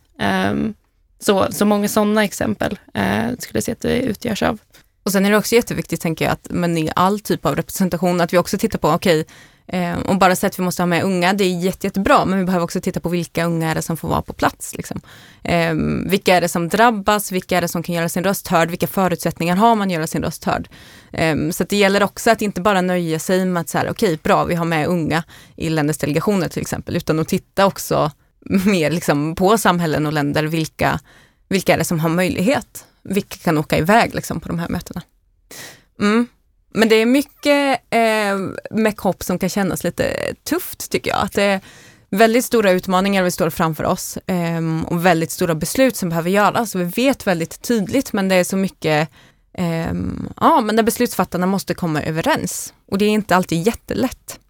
[0.50, 0.74] Um,
[1.18, 4.58] så, så många sådana exempel uh, skulle jag säga att det utgörs av.
[5.02, 8.20] Och sen är det också jätteviktigt, tänker jag, att men i all typ av representation,
[8.20, 9.24] att vi också tittar på, okej,
[9.68, 12.38] eh, och bara säga att vi måste ha med unga, det är jätte, jättebra, men
[12.38, 14.76] vi behöver också titta på vilka unga är det som får vara på plats.
[14.76, 15.00] Liksom.
[15.42, 15.74] Eh,
[16.06, 18.86] vilka är det som drabbas, vilka är det som kan göra sin röst hörd, vilka
[18.86, 20.68] förutsättningar har man att göra sin röst hörd.
[21.12, 23.90] Eh, så att det gäller också att inte bara nöja sig med att så här,
[23.90, 25.22] okej, bra, vi har med unga
[25.56, 28.10] i länders delegationer till exempel, utan att titta också
[28.64, 31.00] mer liksom, på samhällen och länder, vilka,
[31.48, 35.02] vilka är det som har möjlighet vilka kan åka iväg liksom, på de här mötena.
[36.00, 36.26] Mm.
[36.76, 38.38] Men det är mycket eh,
[38.70, 41.22] med COP som kan kännas lite tufft tycker jag.
[41.22, 41.60] Att det är
[42.10, 46.74] väldigt stora utmaningar vi står framför oss eh, och väldigt stora beslut som behöver göras.
[46.74, 49.08] Vi vet väldigt tydligt men det är så mycket
[49.58, 49.92] eh,
[50.40, 52.74] ja, men där beslutsfattarna måste komma överens.
[52.90, 54.40] Och det är inte alltid jättelätt.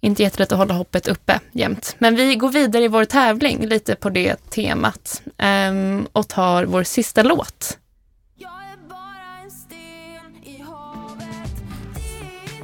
[0.00, 1.96] Inte jättelätt att hålla hoppet uppe jämt.
[1.98, 6.82] Men vi går vidare i vår tävling lite på det temat ehm, och tar vår
[6.82, 7.78] sista låt.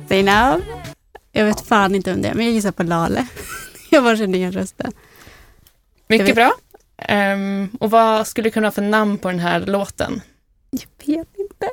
[0.09, 0.61] Zainab.
[1.33, 3.27] Jag vet fan inte om det är, men jag gissar på Lale.
[3.91, 4.93] Jag bara känner igen rösten.
[6.07, 6.53] Jag Mycket bra.
[6.99, 10.21] Ehm, och vad skulle det kunna vara för namn på den här låten?
[10.71, 11.69] Jag vet inte.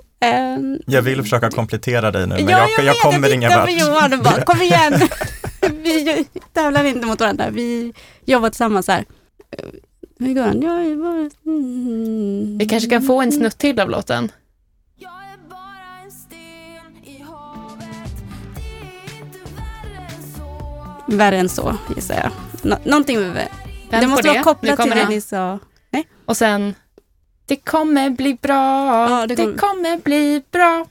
[0.57, 3.51] Um, Jag vill försöka komplettera dig nu, men ja, jag, jag, vet, kommer jag ingen
[3.51, 3.65] vart.
[3.65, 4.93] på Johan och bara, kom igen.
[5.83, 7.49] vi tävlar inte mot varandra.
[7.49, 7.93] Vi
[8.25, 9.05] jobbar tillsammans här.
[10.19, 10.61] Hur går den?
[10.61, 11.29] Jag är bara...
[12.59, 14.31] Vi kanske kan få en snutt till av låten.
[21.07, 22.31] Värre än så, gissar jag.
[22.61, 23.47] Nå- någonting med...
[23.89, 25.59] Vänt det måste vara kopplat till kommer det ni sa.
[26.25, 26.75] Och sen
[27.45, 30.85] Det kommer bli bra, Ja, det det, kommer- kommer bli bra.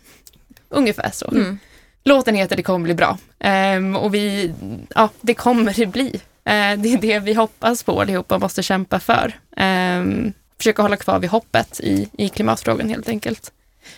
[0.69, 1.29] ungefär så.
[1.31, 1.59] Mm.
[2.05, 4.55] Låten heter Det kommer bli bra Ehm, och vi,
[4.95, 6.07] ja, det kommer det bli.
[6.45, 9.39] Eh, det är det vi hoppas på allihopa och måste kämpa för.
[9.57, 13.53] Um, försöka hålla kvar vid hoppet i, i klimatfrågan helt enkelt.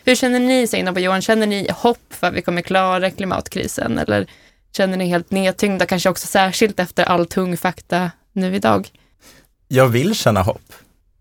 [0.04, 1.22] Hur känner ni Seinab och Johan?
[1.22, 4.26] Känner ni hopp för att vi kommer klara klimatkrisen eller
[4.76, 8.88] känner ni helt nedtyngda, kanske också särskilt efter all tung fakta nu idag?
[9.68, 10.72] Jag vill känna hopp.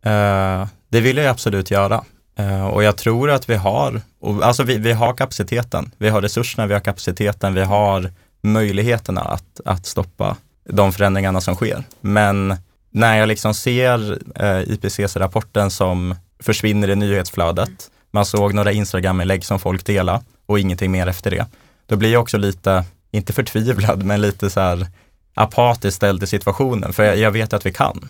[0.06, 2.03] Eh, det vill jag absolut göra.
[2.38, 4.01] Eh, och jag tror att vi har,
[4.41, 9.62] alltså vi, vi har kapaciteten, vi har resurserna, vi har kapaciteten, vi har möjligheterna att,
[9.66, 10.38] att stoppa
[10.70, 11.84] de förändringarna som sker.
[12.01, 12.56] Men
[12.91, 19.60] när jag liksom ser eh, IPCC-rapporten som försvinner i nyhetsflödet, man såg några Instagram-inlägg som
[19.60, 21.45] folk delade och ingenting mer efter det,
[21.86, 22.84] då blir jag också lite,
[23.16, 24.88] inte förtvivlad, men lite så här
[25.34, 28.09] apatiskt ställd i situationen, för jag, jag vet att vi kan.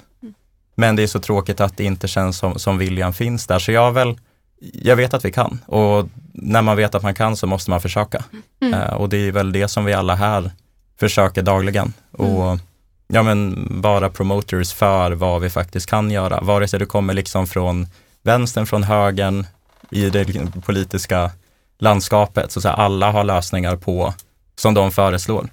[0.75, 3.59] Men det är så tråkigt att det inte känns som, som viljan finns där.
[3.59, 4.19] Så jag väl,
[4.59, 7.81] jag vet att vi kan och när man vet att man kan så måste man
[7.81, 8.23] försöka.
[8.61, 8.73] Mm.
[8.73, 10.51] Eh, och det är väl det som vi alla här
[10.99, 11.93] försöker dagligen.
[12.11, 12.59] Och
[13.07, 16.41] ja men vara promoters för vad vi faktiskt kan göra.
[16.41, 17.87] Vare sig du kommer liksom från
[18.23, 19.45] vänstern, från högern,
[19.89, 20.25] i det
[20.65, 21.31] politiska
[21.77, 22.51] landskapet.
[22.51, 24.13] Så, så här, alla har lösningar på,
[24.55, 25.49] som de föreslår.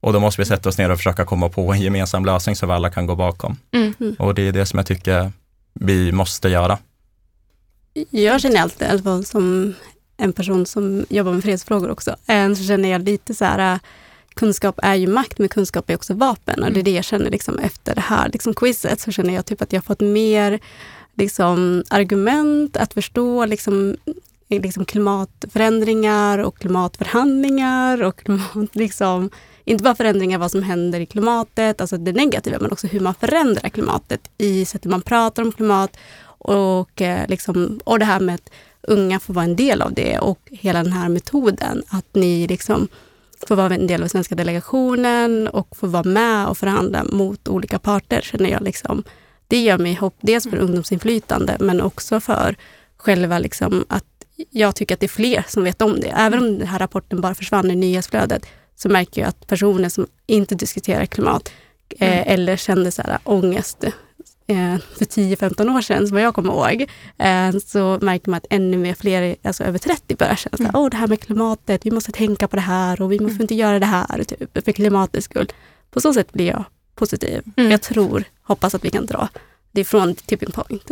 [0.00, 2.66] Och då måste vi sätta oss ner och försöka komma på en gemensam lösning så
[2.66, 3.56] vi alla kan gå bakom.
[3.72, 4.16] Mm.
[4.18, 5.32] Och det är det som jag tycker
[5.72, 6.78] vi måste göra.
[8.10, 9.74] Jag känner alltid, i alla fall som
[10.16, 13.78] en person som jobbar med fredsfrågor också, eh, så känner jag lite så här, eh,
[14.34, 16.62] kunskap är ju makt, men kunskap är också vapen.
[16.62, 19.46] Och det är det jag känner liksom, efter det här liksom, quizet, så känner jag
[19.46, 20.60] typ att jag har fått mer
[21.14, 23.96] liksom, argument att förstå liksom,
[24.58, 29.30] liksom klimatförändringar och klimatförhandlingar och klimat, liksom,
[29.64, 33.14] inte bara förändringar vad som händer i klimatet, alltså det negativa, men också hur man
[33.14, 35.96] förändrar klimatet i sättet man pratar om klimat
[36.38, 38.50] och, eh, liksom, och det här med att
[38.82, 42.88] unga får vara en del av det och hela den här metoden, att ni liksom
[43.48, 47.78] får vara en del av svenska delegationen och får vara med och förhandla mot olika
[47.78, 48.62] parter, känner jag.
[48.62, 49.02] Liksom.
[49.48, 52.56] Det ger mig hopp, dels för ungdomsinflytande, men också för
[52.96, 54.13] själva liksom att
[54.50, 56.08] jag tycker att det är fler som vet om det.
[56.08, 60.06] Även om den här rapporten bara försvann i nyhetsflödet, så märker jag att personer som
[60.26, 61.52] inte diskuterar klimat
[61.98, 63.84] eh, eller kände så här, ångest
[64.46, 68.76] eh, för 10-15 år sedan, som jag kommer ihåg, eh, så märker man att ännu
[68.76, 70.70] mer fler, alltså över 30, börjar känna mm.
[70.74, 73.54] åh det här med klimatet, vi måste tänka på det här och vi måste inte
[73.54, 75.52] göra det här typ, för klimatets skull.
[75.90, 76.64] På så sätt blir jag
[76.94, 77.42] positiv.
[77.56, 77.70] Mm.
[77.70, 79.28] Jag tror, hoppas att vi kan dra
[79.72, 80.90] det ifrån tipping point.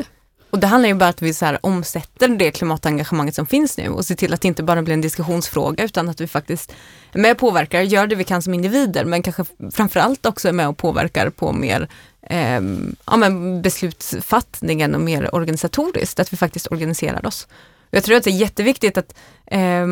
[0.52, 3.78] Och det handlar ju bara om att vi så här omsätter det klimatengagemanget som finns
[3.78, 6.72] nu och ser till att det inte bara blir en diskussionsfråga utan att vi faktiskt
[7.12, 10.52] är med och påverkar, gör det vi kan som individer men kanske framförallt också är
[10.52, 11.88] med och påverkar på mer
[12.22, 12.60] eh,
[13.06, 17.48] ja, men beslutsfattningen och mer organisatoriskt, att vi faktiskt organiserar oss.
[17.90, 19.14] Jag tror att det är jätteviktigt att,
[19.46, 19.86] eh,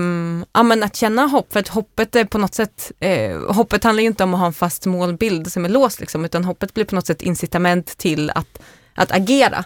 [0.53, 4.01] ja, men att känna hopp, för att hoppet är på något sätt, eh, hoppet handlar
[4.01, 6.85] ju inte om att ha en fast målbild som är låst, liksom, utan hoppet blir
[6.85, 8.63] på något sätt incitament till att,
[8.95, 9.65] att agera.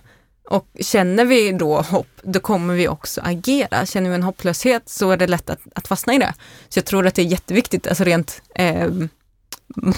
[0.48, 3.86] Och känner vi då hopp, då kommer vi också agera.
[3.86, 6.34] Känner vi en hopplöshet så är det lätt att, att fastna i det.
[6.68, 8.90] Så jag tror att det är jätteviktigt, alltså rent eh,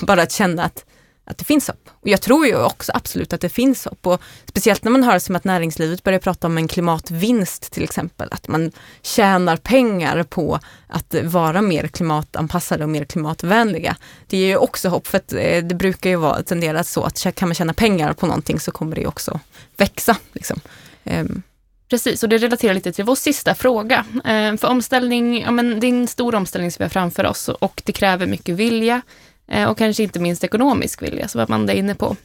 [0.02, 0.84] bara att känna att,
[1.26, 1.90] att det finns hopp.
[1.90, 4.06] Och jag tror ju också absolut att det finns hopp.
[4.06, 8.28] Och speciellt när man hör som att näringslivet börjar prata om en klimatvinst till exempel.
[8.30, 8.72] Att man
[9.02, 10.58] tjänar pengar på
[10.88, 13.96] att vara mer klimatanpassade och mer klimatvänliga.
[14.26, 17.34] Det ger ju också hopp för att eh, det brukar ju vara tenderat så att
[17.34, 19.40] kan man tjäna pengar på någonting så kommer det också
[19.76, 20.16] växa.
[20.32, 20.60] Liksom.
[21.04, 21.42] Ehm.
[21.88, 24.04] Precis, och det relaterar lite till vår sista fråga.
[24.24, 27.48] Ehm, för omställning, ja, men det är en stor omställning som vi har framför oss
[27.48, 29.02] och det kräver mycket vilja
[29.48, 32.16] Eh, och kanske inte minst ekonomisk vilja, som Amanda är inne på.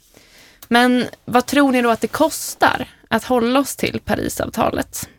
[0.68, 5.10] Men vad tror ni då att det kostar att hålla oss till Parisavtalet?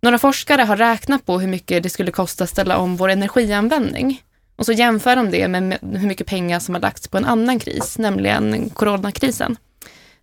[0.00, 4.22] Några forskare har räknat på hur mycket det skulle kosta att ställa om vår energianvändning.
[4.56, 7.58] Och så jämför de det med hur mycket pengar som har lagts på en annan
[7.58, 9.56] kris, nämligen coronakrisen.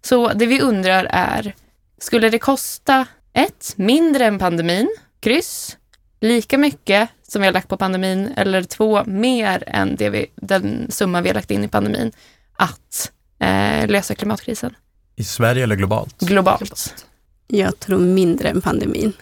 [0.01, 1.55] Så det vi undrar är,
[1.97, 5.78] skulle det kosta ett, mindre än pandemin, kryss,
[6.20, 10.91] lika mycket som vi har lagt på pandemin, eller två, mer än det vi, den
[10.91, 12.11] summa vi har lagt in i pandemin,
[12.53, 14.75] att eh, lösa klimatkrisen?
[15.15, 16.19] I Sverige eller globalt?
[16.19, 17.05] Globalt.
[17.47, 19.13] Jag tror mindre än pandemin.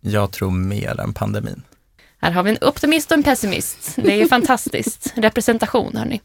[0.00, 1.62] Jag tror mer än pandemin.
[2.20, 3.96] Här har vi en optimist och en pessimist.
[3.96, 5.12] Det är ju fantastiskt.
[5.16, 6.20] Representation, hörni.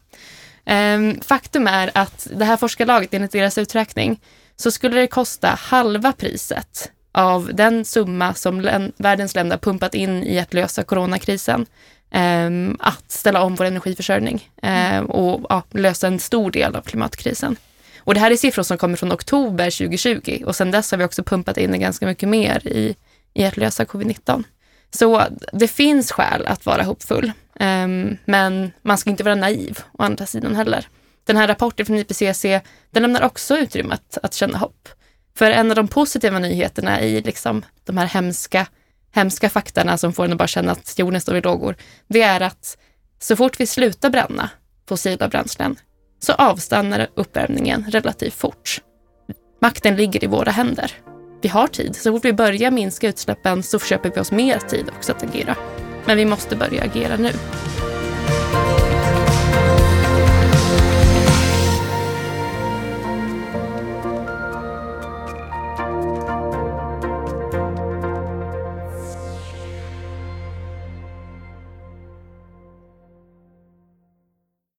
[0.66, 4.20] Um, faktum är att det här forskarlaget, enligt deras uträkning,
[4.56, 10.38] så skulle det kosta halva priset av den summa som världens länder pumpat in i
[10.38, 11.66] att lösa coronakrisen,
[12.14, 17.56] um, att ställa om vår energiförsörjning um, och ja, lösa en stor del av klimatkrisen.
[17.98, 21.04] Och det här är siffror som kommer från oktober 2020 och sedan dess har vi
[21.04, 22.96] också pumpat in ganska mycket mer i,
[23.34, 24.44] i att lösa covid-19.
[24.90, 30.02] Så det finns skäl att vara hoppfull, um, men man ska inte vara naiv å
[30.02, 30.88] andra sidan heller.
[31.24, 32.42] Den här rapporten från IPCC,
[32.90, 34.88] den lämnar också utrymme att, att känna hopp.
[35.38, 38.66] För en av de positiva nyheterna i liksom de här hemska,
[39.12, 41.76] hemska faktorna som får en att bara känna att jorden står i lågor,
[42.08, 42.78] det är att
[43.18, 44.50] så fort vi slutar bränna
[44.88, 45.76] fossila bränslen
[46.20, 48.80] så avstannar uppvärmningen relativt fort.
[49.60, 50.92] Makten ligger i våra händer.
[51.42, 51.96] Vi har tid.
[51.96, 55.56] Så fort vi börjar minska utsläppen så köper vi oss mer tid också att agera.
[56.06, 57.30] Men vi måste börja agera nu.